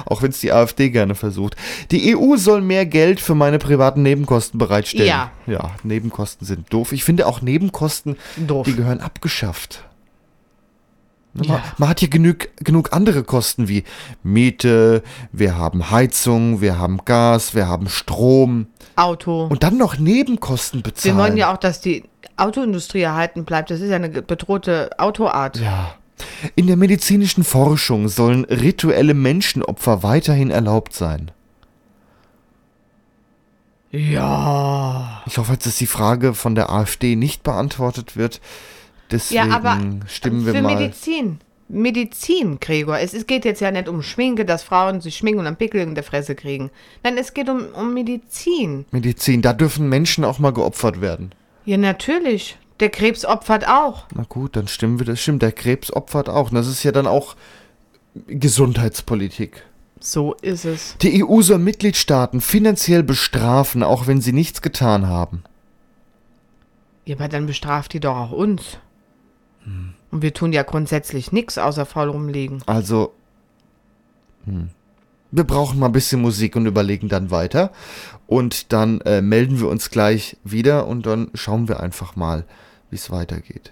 Auch 0.05 0.21
wenn 0.21 0.31
es 0.31 0.39
die 0.39 0.51
AfD 0.53 0.89
gerne 0.89 1.15
versucht. 1.15 1.55
Die 1.91 2.15
EU 2.15 2.35
soll 2.37 2.61
mehr 2.61 2.85
Geld 2.85 3.19
für 3.19 3.35
meine 3.35 3.59
privaten 3.59 4.01
Nebenkosten 4.03 4.57
bereitstellen. 4.57 5.07
Ja. 5.07 5.31
Ja, 5.47 5.71
Nebenkosten 5.83 6.47
sind 6.47 6.71
doof. 6.73 6.93
Ich 6.93 7.03
finde 7.03 7.27
auch 7.27 7.41
Nebenkosten, 7.41 8.15
Doof. 8.37 8.65
die 8.65 8.75
gehören 8.75 9.01
abgeschafft. 9.01 9.83
Ne, 11.33 11.45
Ja. 11.45 11.53
Man, 11.53 11.61
man 11.77 11.89
hat 11.89 11.99
hier 12.01 12.09
genug, 12.09 12.49
genug 12.57 12.91
andere 12.93 13.23
Kosten 13.23 13.67
wie 13.67 13.83
Miete, 14.23 15.01
wir 15.31 15.57
haben 15.57 15.89
Heizung, 15.91 16.59
wir 16.61 16.77
haben 16.77 16.99
Gas, 17.05 17.55
wir 17.55 17.67
haben 17.67 17.87
Strom 17.89 18.67
Auto. 18.95 19.45
und 19.45 19.63
dann 19.63 19.77
noch 19.77 19.97
Nebenkosten 19.97 20.79
Wir 20.79 20.83
bezahlen. 20.91 21.17
wollen 21.17 21.37
ja 21.37 21.53
auch, 21.53 21.57
dass 21.57 21.79
die 21.79 22.03
Autoindustrie 22.37 23.01
erhalten 23.01 23.45
bleibt. 23.45 23.71
Das 23.71 23.79
ist 23.81 23.89
ja 23.89 23.95
eine 23.95 24.09
bedrohte 24.09 24.89
Autoart. 24.97 25.57
Ja. 25.59 25.95
In 26.55 26.67
der 26.67 26.75
medizinischen 26.77 27.43
Forschung 27.43 28.07
sollen 28.07 28.45
rituelle 28.45 29.13
Menschenopfer 29.13 30.03
weiterhin 30.03 30.51
erlaubt 30.51 30.93
sein. 30.93 31.31
Ja. 33.91 35.21
Ich 35.25 35.37
hoffe, 35.37 35.53
jetzt, 35.53 35.65
dass 35.65 35.77
die 35.77 35.87
Frage 35.87 36.33
von 36.33 36.55
der 36.55 36.69
AfD 36.71 37.15
nicht 37.15 37.43
beantwortet 37.43 38.15
wird. 38.15 38.39
Deswegen 39.11 39.49
Ja, 39.49 39.55
aber 39.55 39.79
stimmen 40.07 40.45
wir 40.45 40.53
für 40.53 40.61
mal. 40.61 40.75
Medizin. 40.75 41.39
Medizin, 41.67 42.59
Gregor. 42.59 42.99
Es, 42.99 43.13
es 43.13 43.27
geht 43.27 43.45
jetzt 43.45 43.61
ja 43.61 43.71
nicht 43.71 43.87
um 43.87 44.01
Schminke, 44.01 44.45
dass 44.45 44.61
Frauen 44.61 44.99
sich 45.01 45.15
schminken 45.15 45.39
und 45.39 45.45
dann 45.45 45.55
Pickel 45.55 45.81
in 45.81 45.95
der 45.95 46.03
Fresse 46.03 46.35
kriegen. 46.35 46.69
Nein, 47.03 47.17
es 47.17 47.33
geht 47.33 47.49
um, 47.49 47.67
um 47.73 47.93
Medizin. 47.93 48.85
Medizin, 48.91 49.41
da 49.41 49.53
dürfen 49.53 49.87
Menschen 49.87 50.25
auch 50.25 50.39
mal 50.39 50.51
geopfert 50.51 50.99
werden. 51.01 51.33
Ja, 51.65 51.77
natürlich. 51.77 52.57
Der 52.81 52.89
Krebs 52.89 53.25
opfert 53.25 53.67
auch. 53.67 54.05
Na 54.13 54.25
gut, 54.27 54.55
dann 54.55 54.67
stimmen 54.67 54.99
wir, 54.99 55.05
das 55.05 55.21
stimmt. 55.21 55.43
Der 55.43 55.51
Krebs 55.51 55.93
opfert 55.93 56.29
auch. 56.29 56.49
Und 56.49 56.55
das 56.55 56.67
ist 56.67 56.83
ja 56.83 56.91
dann 56.91 57.07
auch 57.07 57.35
Gesundheitspolitik. 58.27 59.63
So 59.99 60.33
ist 60.41 60.65
es. 60.65 60.97
Die 61.01 61.23
EU 61.23 61.41
soll 61.41 61.59
Mitgliedstaaten 61.59 62.41
finanziell 62.41 63.03
bestrafen, 63.03 63.83
auch 63.83 64.07
wenn 64.07 64.19
sie 64.19 64.33
nichts 64.33 64.61
getan 64.63 65.07
haben. 65.07 65.43
Ja, 67.05 67.15
aber 67.15 67.27
dann 67.27 67.45
bestraft 67.45 67.93
die 67.93 67.99
doch 67.99 68.15
auch 68.15 68.31
uns. 68.31 68.79
Und 70.11 70.21
wir 70.21 70.33
tun 70.33 70.53
ja 70.53 70.63
grundsätzlich 70.63 71.31
nichts 71.31 71.57
außer 71.57 71.85
faul 71.85 72.09
rumliegen. 72.09 72.61
Also, 72.65 73.13
hm. 74.45 74.69
wir 75.31 75.43
brauchen 75.45 75.79
mal 75.79 75.87
ein 75.87 75.93
bisschen 75.93 76.21
Musik 76.21 76.55
und 76.55 76.65
überlegen 76.65 77.07
dann 77.07 77.31
weiter. 77.31 77.71
Und 78.27 78.73
dann 78.73 79.01
äh, 79.01 79.21
melden 79.21 79.59
wir 79.59 79.69
uns 79.69 79.89
gleich 79.89 80.37
wieder 80.43 80.87
und 80.87 81.05
dann 81.05 81.29
schauen 81.33 81.67
wir 81.67 81.79
einfach 81.79 82.15
mal, 82.15 82.45
wie 82.89 82.97
es 82.97 83.09
weitergeht. 83.09 83.71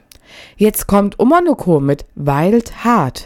Jetzt 0.57 0.87
kommt 0.87 1.19
Omonoko 1.19 1.79
mit 1.79 2.05
Wild 2.15 2.83
Heart. 2.83 3.25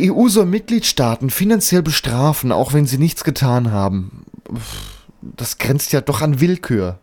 Die 0.00 0.10
EU 0.10 0.28
soll 0.28 0.46
Mitgliedstaaten 0.46 1.28
finanziell 1.28 1.82
bestrafen, 1.82 2.52
auch 2.52 2.72
wenn 2.72 2.86
sie 2.86 2.96
nichts 2.96 3.22
getan 3.22 3.70
haben. 3.70 4.24
Das 5.20 5.58
grenzt 5.58 5.92
ja 5.92 6.00
doch 6.00 6.22
an 6.22 6.40
Willkür. 6.40 6.98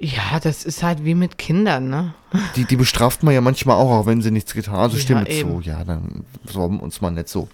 Ja, 0.00 0.40
das 0.42 0.64
ist 0.64 0.82
halt 0.82 1.04
wie 1.04 1.14
mit 1.14 1.38
Kindern, 1.38 1.88
ne? 1.88 2.14
Die, 2.56 2.64
die 2.64 2.76
bestraft 2.76 3.22
man 3.22 3.34
ja 3.34 3.40
manchmal 3.40 3.76
auch, 3.76 3.90
auch 3.90 4.06
wenn 4.06 4.22
sie 4.22 4.30
nichts 4.30 4.54
getan 4.54 4.74
haben. 4.74 4.82
Also 4.82 4.96
Ja, 4.96 5.02
stimme 5.02 5.28
eben. 5.28 5.62
zu. 5.62 5.68
Ja, 5.68 5.84
dann 5.84 6.24
sorgen 6.50 6.76
wir 6.78 6.82
uns 6.82 7.00
mal 7.00 7.10
nicht 7.10 7.28
so. 7.28 7.48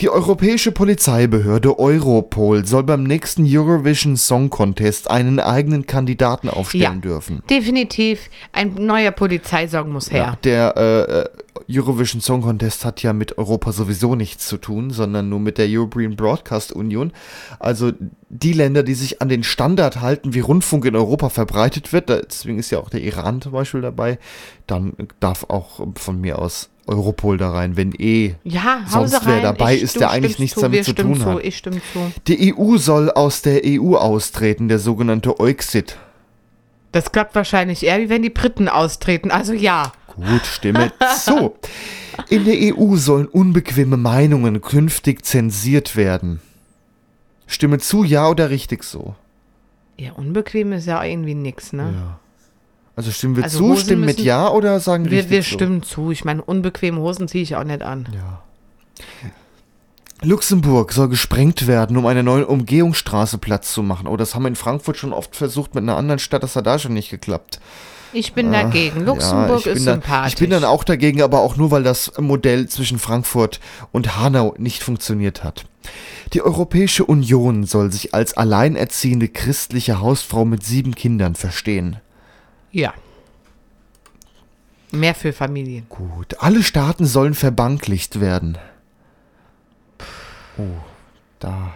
Die 0.00 0.10
europäische 0.10 0.72
Polizeibehörde 0.72 1.78
Europol 1.78 2.64
soll 2.66 2.84
beim 2.84 3.02
nächsten 3.02 3.44
Eurovision 3.46 4.16
Song 4.16 4.50
Contest 4.50 5.10
einen 5.10 5.40
eigenen 5.40 5.86
Kandidaten 5.86 6.48
aufstellen 6.48 7.00
dürfen. 7.00 7.42
Definitiv. 7.50 8.30
Ein 8.52 8.74
neuer 8.74 9.10
Polizeisong 9.10 9.92
muss 9.92 10.10
her. 10.10 10.18
Ja, 10.18 10.38
der 10.44 10.76
äh, 10.76 11.20
äh, 11.20 11.28
Eurovision 11.70 12.22
Song 12.22 12.40
Contest 12.40 12.84
hat 12.84 13.02
ja 13.02 13.12
mit 13.12 13.36
Europa 13.36 13.72
sowieso 13.72 14.14
nichts 14.14 14.46
zu 14.46 14.56
tun, 14.56 14.90
sondern 14.90 15.28
nur 15.28 15.40
mit 15.40 15.58
der 15.58 15.66
European 15.68 16.16
Broadcast 16.16 16.72
Union. 16.72 17.12
Also 17.58 17.92
die 18.30 18.54
Länder, 18.54 18.82
die 18.82 18.94
sich 18.94 19.20
an 19.20 19.28
den 19.28 19.42
Standard 19.42 20.00
halten, 20.00 20.32
wie 20.32 20.40
Rundfunk 20.40 20.86
in 20.86 20.96
Europa 20.96 21.28
verbreitet 21.28 21.92
wird, 21.92 22.08
deswegen 22.08 22.58
ist 22.58 22.70
ja 22.70 22.78
auch 22.78 22.88
der 22.88 23.02
Iran 23.02 23.42
zum 23.42 23.52
Beispiel 23.52 23.82
dabei, 23.82 24.07
dann 24.66 24.94
darf 25.20 25.44
auch 25.48 25.86
von 25.96 26.20
mir 26.20 26.38
aus 26.38 26.70
Europol 26.86 27.36
da 27.36 27.50
rein, 27.50 27.76
wenn 27.76 27.92
eh 27.92 28.34
Ja, 28.44 28.80
sonst 28.88 29.26
wer 29.26 29.42
dabei 29.42 29.74
Ich- 29.74 29.82
ist, 29.82 30.00
der 30.00 30.10
eigentlich 30.10 30.38
nichts 30.38 30.54
zu, 30.54 30.62
damit 30.62 30.84
zu 30.86 30.94
tun 30.94 31.16
zu, 31.20 31.26
hat. 31.26 31.44
Ich 31.44 31.58
stimme 31.58 31.80
zu. 31.92 32.12
Die 32.26 32.54
EU 32.56 32.78
soll 32.78 33.10
aus 33.10 33.42
der 33.42 33.60
EU 33.66 33.94
austreten, 33.96 34.68
der 34.68 34.78
sogenannte 34.78 35.38
Euxit. 35.38 35.98
Das 36.92 37.12
klappt 37.12 37.34
wahrscheinlich 37.34 37.84
eher, 37.84 38.00
wie 38.00 38.08
wenn 38.08 38.22
die 38.22 38.30
Briten 38.30 38.68
austreten. 38.68 39.30
Also 39.30 39.52
ja. 39.52 39.92
Gut, 40.16 40.46
stimme 40.46 40.90
zu. 41.22 41.54
In 42.30 42.46
der 42.46 42.54
EU 42.74 42.96
sollen 42.96 43.26
unbequeme 43.26 43.96
Meinungen 43.98 44.62
künftig 44.62 45.24
zensiert 45.26 45.94
werden. 45.94 46.40
Stimme 47.46 47.78
zu, 47.78 48.02
ja 48.04 48.28
oder 48.28 48.48
richtig 48.50 48.82
so? 48.82 49.14
Ja, 49.98 50.12
unbequem 50.12 50.72
ist 50.72 50.86
ja 50.86 51.02
irgendwie 51.04 51.34
nix, 51.34 51.72
ne? 51.72 52.16
Also 52.98 53.12
stimmen 53.12 53.36
wir 53.36 53.44
Also 53.44 53.58
zu, 53.58 53.64
Hosen 53.68 53.84
stimmen 53.84 54.04
mit 54.06 54.18
ja 54.18 54.50
oder 54.50 54.80
sagen 54.80 55.08
Wir, 55.08 55.30
wir 55.30 55.42
so? 55.44 55.50
stimmen 55.50 55.84
zu. 55.84 56.10
Ich 56.10 56.24
meine, 56.24 56.42
unbequeme 56.42 56.98
Hosen 57.00 57.28
ziehe 57.28 57.44
ich 57.44 57.54
auch 57.54 57.62
nicht 57.62 57.82
an. 57.82 58.08
Ja. 58.12 58.42
Luxemburg 60.22 60.90
soll 60.92 61.08
gesprengt 61.08 61.68
werden, 61.68 61.96
um 61.96 62.06
eine 62.06 62.24
neue 62.24 62.48
Umgehungsstraße 62.48 63.38
Platz 63.38 63.72
zu 63.72 63.84
machen. 63.84 64.08
Oh, 64.08 64.16
das 64.16 64.34
haben 64.34 64.42
wir 64.42 64.48
in 64.48 64.56
Frankfurt 64.56 64.96
schon 64.96 65.12
oft 65.12 65.36
versucht 65.36 65.76
mit 65.76 65.82
einer 65.84 65.96
anderen 65.96 66.18
Stadt, 66.18 66.42
das 66.42 66.56
hat 66.56 66.66
da 66.66 66.76
schon 66.80 66.92
nicht 66.94 67.08
geklappt. 67.10 67.60
Ich 68.12 68.32
bin 68.32 68.48
Ah, 68.52 68.64
dagegen. 68.64 69.00
ja, 69.00 69.06
Luxemburg 69.06 69.60
ich 69.60 69.66
ist 69.66 69.74
bin 69.74 69.84
da- 69.84 69.92
sympathisch. 69.92 70.32
Ich 70.32 70.38
bin 70.40 70.50
dann 70.50 70.64
auch 70.64 70.82
dagegen, 70.82 71.22
aber 71.22 71.38
auch 71.38 71.56
nur, 71.56 71.70
weil 71.70 71.84
das 71.84 72.10
Modell 72.18 72.66
zwischen 72.68 72.98
Frankfurt 72.98 73.60
und 73.92 74.18
Hanau 74.18 74.56
nicht 74.58 74.82
funktioniert 74.82 75.44
hat. 75.44 75.66
Die 76.32 76.42
Europäische 76.42 77.04
Union 77.04 77.62
soll 77.64 77.92
sich 77.92 78.12
als 78.12 78.36
alleinerziehende 78.36 79.28
christliche 79.28 80.00
Hausfrau 80.00 80.44
mit 80.44 80.64
sieben 80.64 80.96
Kindern 80.96 81.36
verstehen. 81.36 81.98
Ja. 82.70 82.92
Mehr 84.90 85.14
für 85.14 85.32
Familien. 85.32 85.86
Gut, 85.88 86.36
alle 86.40 86.62
Staaten 86.62 87.04
sollen 87.06 87.34
verbanklicht 87.34 88.20
werden. 88.20 88.56
Oh, 90.56 90.62
da. 91.38 91.72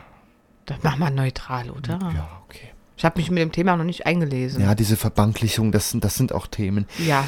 Das 0.66 0.82
machen 0.82 1.00
wir 1.00 1.10
neutral, 1.10 1.70
oder? 1.70 1.98
Ja, 2.14 2.42
okay. 2.44 2.70
Ich 2.96 3.04
habe 3.04 3.18
mich 3.18 3.30
mit 3.30 3.40
dem 3.40 3.52
Thema 3.52 3.76
noch 3.76 3.84
nicht 3.84 4.06
eingelesen. 4.06 4.62
Ja, 4.62 4.74
diese 4.74 4.96
Verbanklichung, 4.96 5.72
das 5.72 5.90
sind, 5.90 6.04
das 6.04 6.14
sind 6.14 6.32
auch 6.32 6.46
Themen. 6.46 6.86
Ja. 6.98 7.24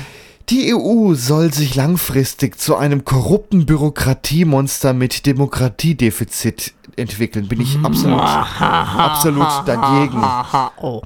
Die 0.50 0.74
EU 0.74 1.14
soll 1.14 1.52
sich 1.52 1.74
langfristig 1.74 2.58
zu 2.58 2.76
einem 2.76 3.04
korrupten 3.04 3.66
Bürokratiemonster 3.66 4.92
mit 4.92 5.26
Demokratiedefizit 5.26 6.74
entwickeln. 6.96 7.48
Bin 7.48 7.60
ich 7.60 7.78
absolut, 7.82 8.20
absolut 8.20 9.66
dagegen. 9.66 10.22
Oh. 10.82 11.02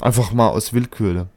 Einfach 0.00 0.32
mal 0.32 0.48
aus 0.48 0.72
Willkür. 0.72 1.28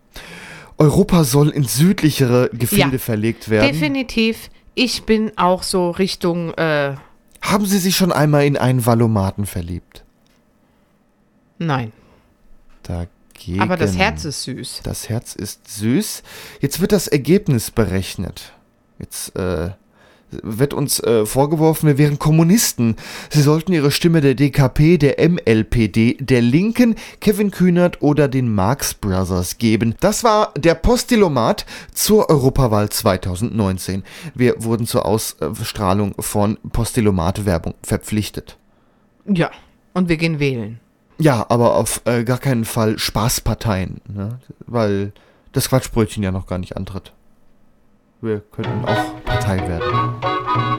Europa 0.77 1.23
soll 1.23 1.49
in 1.49 1.63
südlichere 1.63 2.49
Gefilde 2.53 2.93
Ja, 2.93 2.99
verlegt 2.99 3.49
werden. 3.49 3.71
Definitiv. 3.71 4.49
Ich 4.73 5.03
bin 5.03 5.31
auch 5.37 5.63
so 5.63 5.91
Richtung. 5.91 6.53
Äh, 6.55 6.95
Haben 7.41 7.65
Sie 7.65 7.77
sich 7.77 7.95
schon 7.95 8.11
einmal 8.11 8.45
in 8.45 8.57
einen 8.57 8.85
Valomaten 8.85 9.45
verliebt? 9.45 10.03
nein. 11.59 11.91
Dagegen. 12.83 13.61
Aber 13.61 13.77
das 13.77 13.95
Herz 13.95 14.25
ist 14.25 14.41
süß. 14.43 14.81
Das 14.83 15.07
Herz 15.09 15.35
ist 15.35 15.67
süß. 15.67 16.23
Jetzt 16.61 16.81
wird 16.81 16.91
das 16.91 17.07
Ergebnis 17.07 17.69
berechnet. 17.69 18.53
Jetzt 18.97 19.35
äh, 19.35 19.69
wird 20.41 20.73
uns 20.73 20.99
äh, 20.99 21.25
vorgeworfen, 21.25 21.87
wir 21.87 21.97
wären 21.97 22.19
Kommunisten. 22.19 22.95
Sie 23.29 23.41
sollten 23.41 23.73
ihre 23.73 23.91
Stimme 23.91 24.21
der 24.21 24.35
DKP, 24.35 24.97
der 24.97 25.29
MLPD, 25.29 26.17
der 26.19 26.41
Linken, 26.41 26.95
Kevin 27.19 27.51
Kühnert 27.51 28.01
oder 28.01 28.27
den 28.27 28.53
Marx 28.53 28.93
Brothers 28.93 29.57
geben. 29.57 29.95
Das 29.99 30.23
war 30.23 30.53
der 30.57 30.75
Postilomat 30.75 31.65
zur 31.93 32.29
Europawahl 32.29 32.89
2019. 32.89 34.03
Wir 34.35 34.63
wurden 34.63 34.85
zur 34.85 35.05
Ausstrahlung 35.05 36.15
von 36.19 36.57
Postilomat-Werbung 36.71 37.75
verpflichtet. 37.83 38.57
Ja. 39.25 39.51
Und 39.93 40.09
wir 40.09 40.17
gehen 40.17 40.39
wählen. 40.39 40.79
Ja, 41.19 41.45
aber 41.49 41.75
auf 41.75 42.01
äh, 42.05 42.23
gar 42.23 42.39
keinen 42.39 42.65
Fall 42.65 42.97
Spaßparteien, 42.97 44.01
ne? 44.07 44.39
weil 44.65 45.11
das 45.51 45.69
Quatschbrötchen 45.69 46.23
ja 46.23 46.31
noch 46.31 46.47
gar 46.47 46.57
nicht 46.57 46.77
antritt. 46.77 47.13
Wir 48.23 48.39
könnten 48.51 48.85
auch 48.85 49.23
Partei 49.25 49.57
werden. 49.67 50.70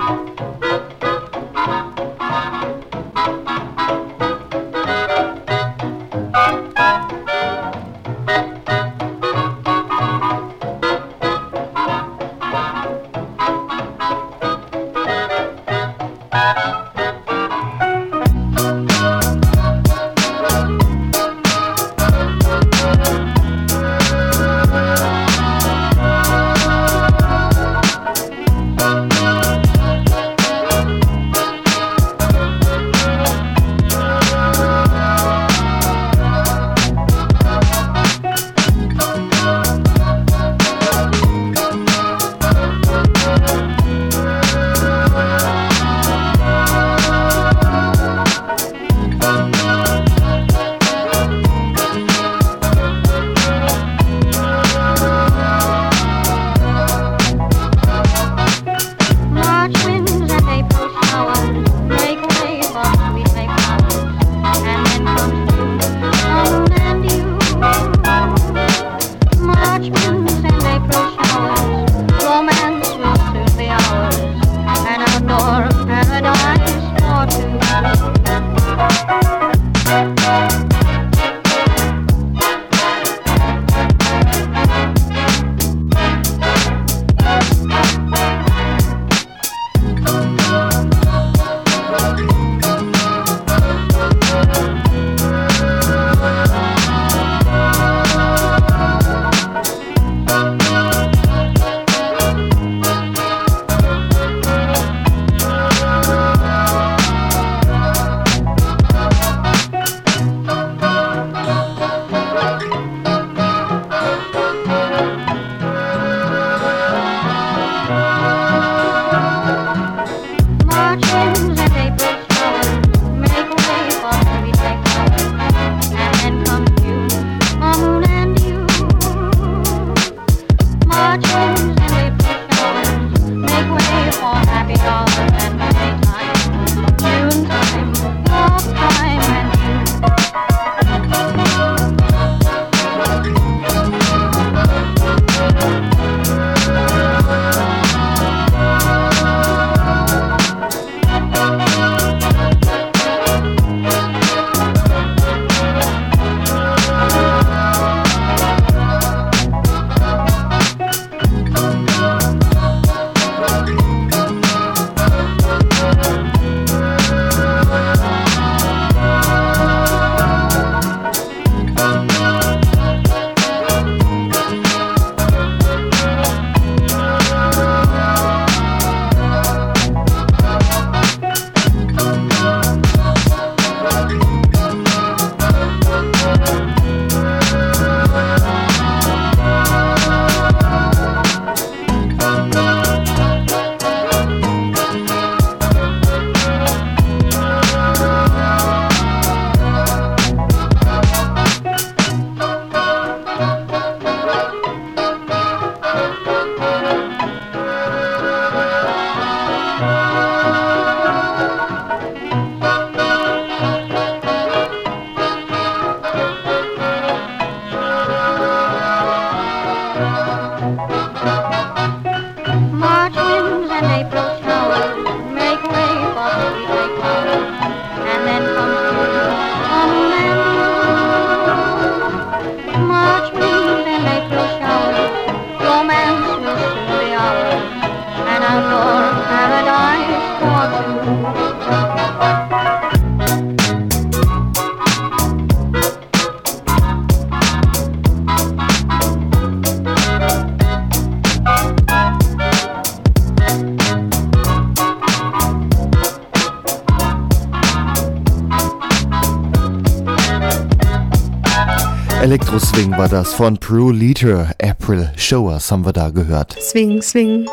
Von 263.36 263.56
Prue 263.56 263.94
Leader. 263.94 264.50
April 264.62 265.10
Showers 265.16 265.72
haben 265.72 265.86
wir 265.86 265.92
da 265.92 266.10
gehört. 266.10 266.54
Swing, 266.60 267.00
swing. 267.00 267.46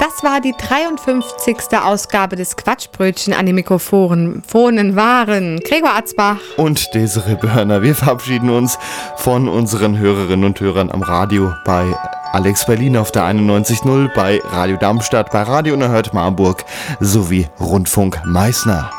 Das 0.00 0.24
war 0.24 0.40
die 0.40 0.52
53. 0.58 1.56
Ausgabe 1.82 2.34
des 2.34 2.56
Quatschbrötchen 2.56 3.32
an 3.32 3.46
den 3.46 3.54
Mikrofonen. 3.54 4.42
Waren 4.96 5.60
Gregor 5.60 5.94
Atzbach. 5.94 6.38
Und 6.56 6.92
Desiree 6.94 7.36
Börner. 7.36 7.82
Wir 7.82 7.94
verabschieden 7.94 8.50
uns 8.50 8.76
von 9.16 9.48
unseren 9.48 9.96
Hörerinnen 9.96 10.44
und 10.44 10.60
Hörern 10.60 10.90
am 10.90 11.02
Radio 11.02 11.54
bei 11.64 11.94
Alex 12.32 12.66
Berlin 12.66 12.96
auf 12.96 13.12
der 13.12 13.22
91.0, 13.22 14.12
bei 14.14 14.40
Radio 14.44 14.76
Darmstadt, 14.76 15.30
bei 15.30 15.42
Radio 15.42 15.74
Unerhört 15.74 16.12
Marburg 16.12 16.64
sowie 16.98 17.46
Rundfunk 17.60 18.20
Meißner. 18.24 18.90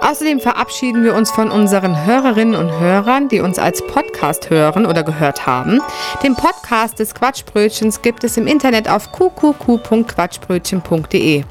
Außerdem 0.00 0.40
verabschieden 0.40 1.04
wir 1.04 1.14
uns 1.14 1.30
von 1.30 1.50
unseren 1.50 2.06
Hörerinnen 2.06 2.54
und 2.54 2.80
Hörern, 2.80 3.28
die 3.28 3.40
uns 3.40 3.58
als 3.58 3.86
Podcast 3.86 4.48
hören 4.50 4.84
oder 4.86 5.02
gehört 5.02 5.46
haben. 5.46 5.80
Den 6.22 6.34
Podcast 6.34 6.98
des 6.98 7.14
Quatschbrötchens 7.14 8.02
gibt 8.02 8.24
es 8.24 8.36
im 8.36 8.46
Internet 8.46 8.86
auf 8.88 9.10
qqq.quatschbrötchen.de. 9.12 11.44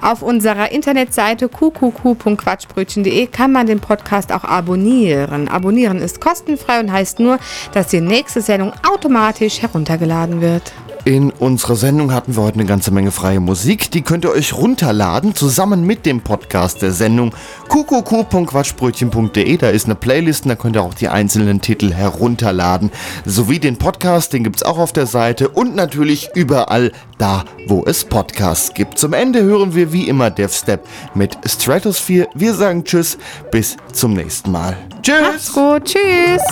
Auf 0.00 0.22
unserer 0.22 0.72
Internetseite 0.72 1.48
qqq.quatschbrötchen.de 1.48 3.26
kann 3.28 3.52
man 3.52 3.66
den 3.66 3.80
Podcast 3.80 4.32
auch 4.32 4.44
abonnieren. 4.44 5.48
Abonnieren 5.48 5.98
ist 5.98 6.20
kostenfrei 6.20 6.80
und 6.80 6.92
heißt 6.92 7.20
nur, 7.20 7.38
dass 7.72 7.88
die 7.88 8.00
nächste 8.00 8.40
Sendung 8.40 8.72
automatisch 8.86 9.62
heruntergeladen 9.62 10.40
wird. 10.40 10.72
In 11.06 11.32
unserer 11.32 11.76
Sendung 11.76 12.14
hatten 12.14 12.34
wir 12.34 12.42
heute 12.42 12.54
eine 12.54 12.64
ganze 12.64 12.90
Menge 12.90 13.10
freie 13.10 13.38
Musik. 13.38 13.90
Die 13.90 14.00
könnt 14.00 14.24
ihr 14.24 14.30
euch 14.30 14.54
runterladen, 14.54 15.34
zusammen 15.34 15.86
mit 15.86 16.06
dem 16.06 16.22
Podcast 16.22 16.80
der 16.80 16.92
Sendung 16.92 17.34
qqq.quatschbrötchen.de. 17.68 19.58
Da 19.58 19.68
ist 19.68 19.84
eine 19.84 19.96
Playlist 19.96 20.44
und 20.44 20.48
da 20.48 20.54
könnt 20.54 20.76
ihr 20.76 20.82
auch 20.82 20.94
die 20.94 21.08
einzelnen 21.08 21.60
Titel 21.60 21.92
herunterladen. 21.92 22.90
Sowie 23.26 23.58
den 23.58 23.76
Podcast, 23.76 24.32
den 24.32 24.44
gibt's 24.44 24.62
auch 24.62 24.78
auf 24.78 24.94
der 24.94 25.04
Seite 25.04 25.50
und 25.50 25.76
natürlich 25.76 26.30
überall 26.34 26.90
da, 27.18 27.44
wo 27.68 27.84
es 27.84 28.06
Podcasts 28.06 28.72
gibt. 28.72 28.98
Zum 28.98 29.12
Ende 29.12 29.42
hören 29.42 29.74
wir 29.84 29.92
wie 29.92 30.08
immer 30.08 30.30
DevStep 30.30 30.80
mit 31.14 31.36
Stratosphere. 31.46 32.28
Wir 32.34 32.54
sagen 32.54 32.84
Tschüss, 32.84 33.18
bis 33.50 33.76
zum 33.92 34.14
nächsten 34.14 34.50
Mal. 34.50 34.76
Tschüss! 35.02 35.20
Macht's 35.20 35.52
gut, 35.52 35.84
tschüss! 35.84 36.42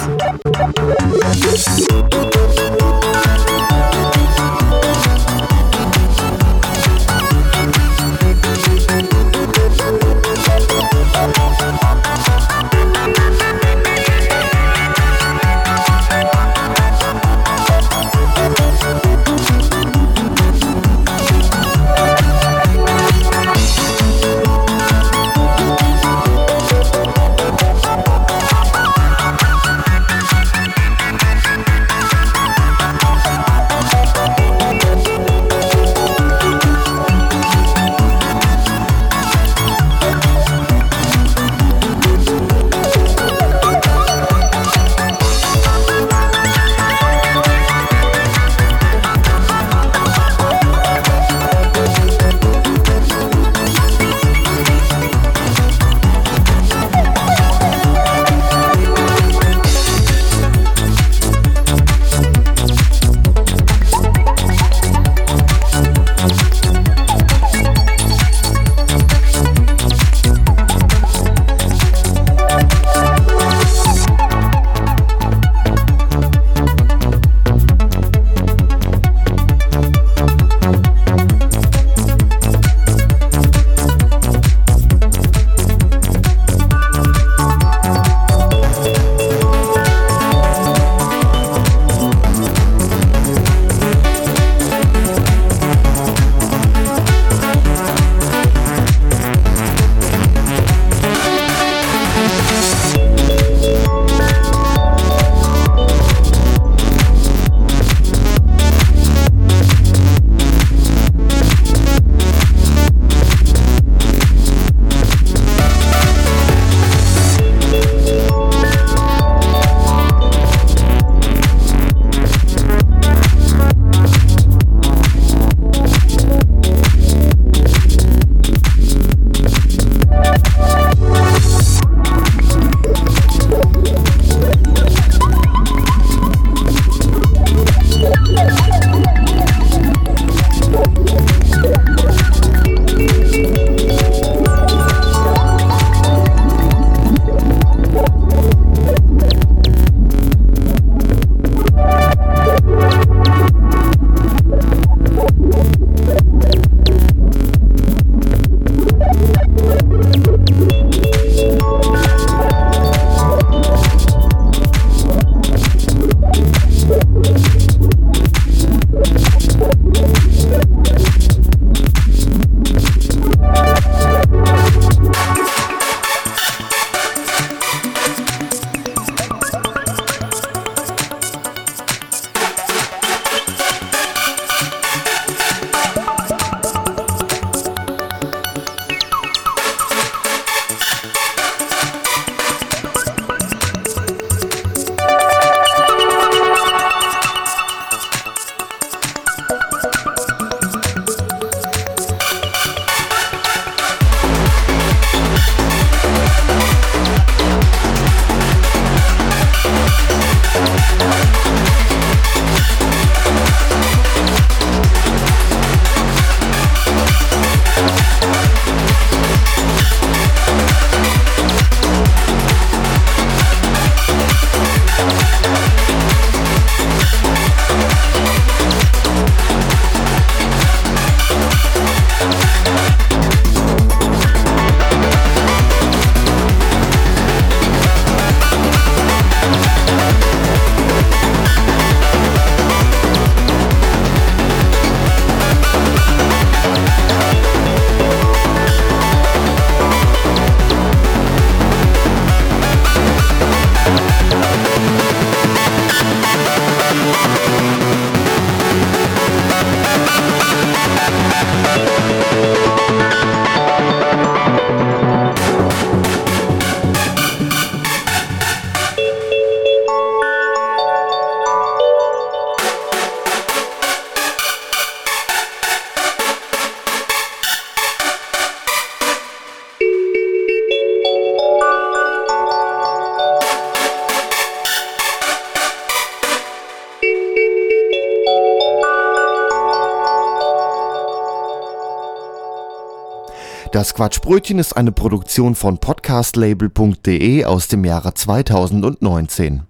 Das 293.83 293.95
Quatschbrötchen 293.95 294.61
ist 294.61 294.77
eine 294.77 294.93
Produktion 294.93 295.57
von 295.57 295.79
podcastlabel.de 295.79 297.45
aus 297.45 297.67
dem 297.67 297.85
Jahre 297.85 298.15
2019. 298.15 299.63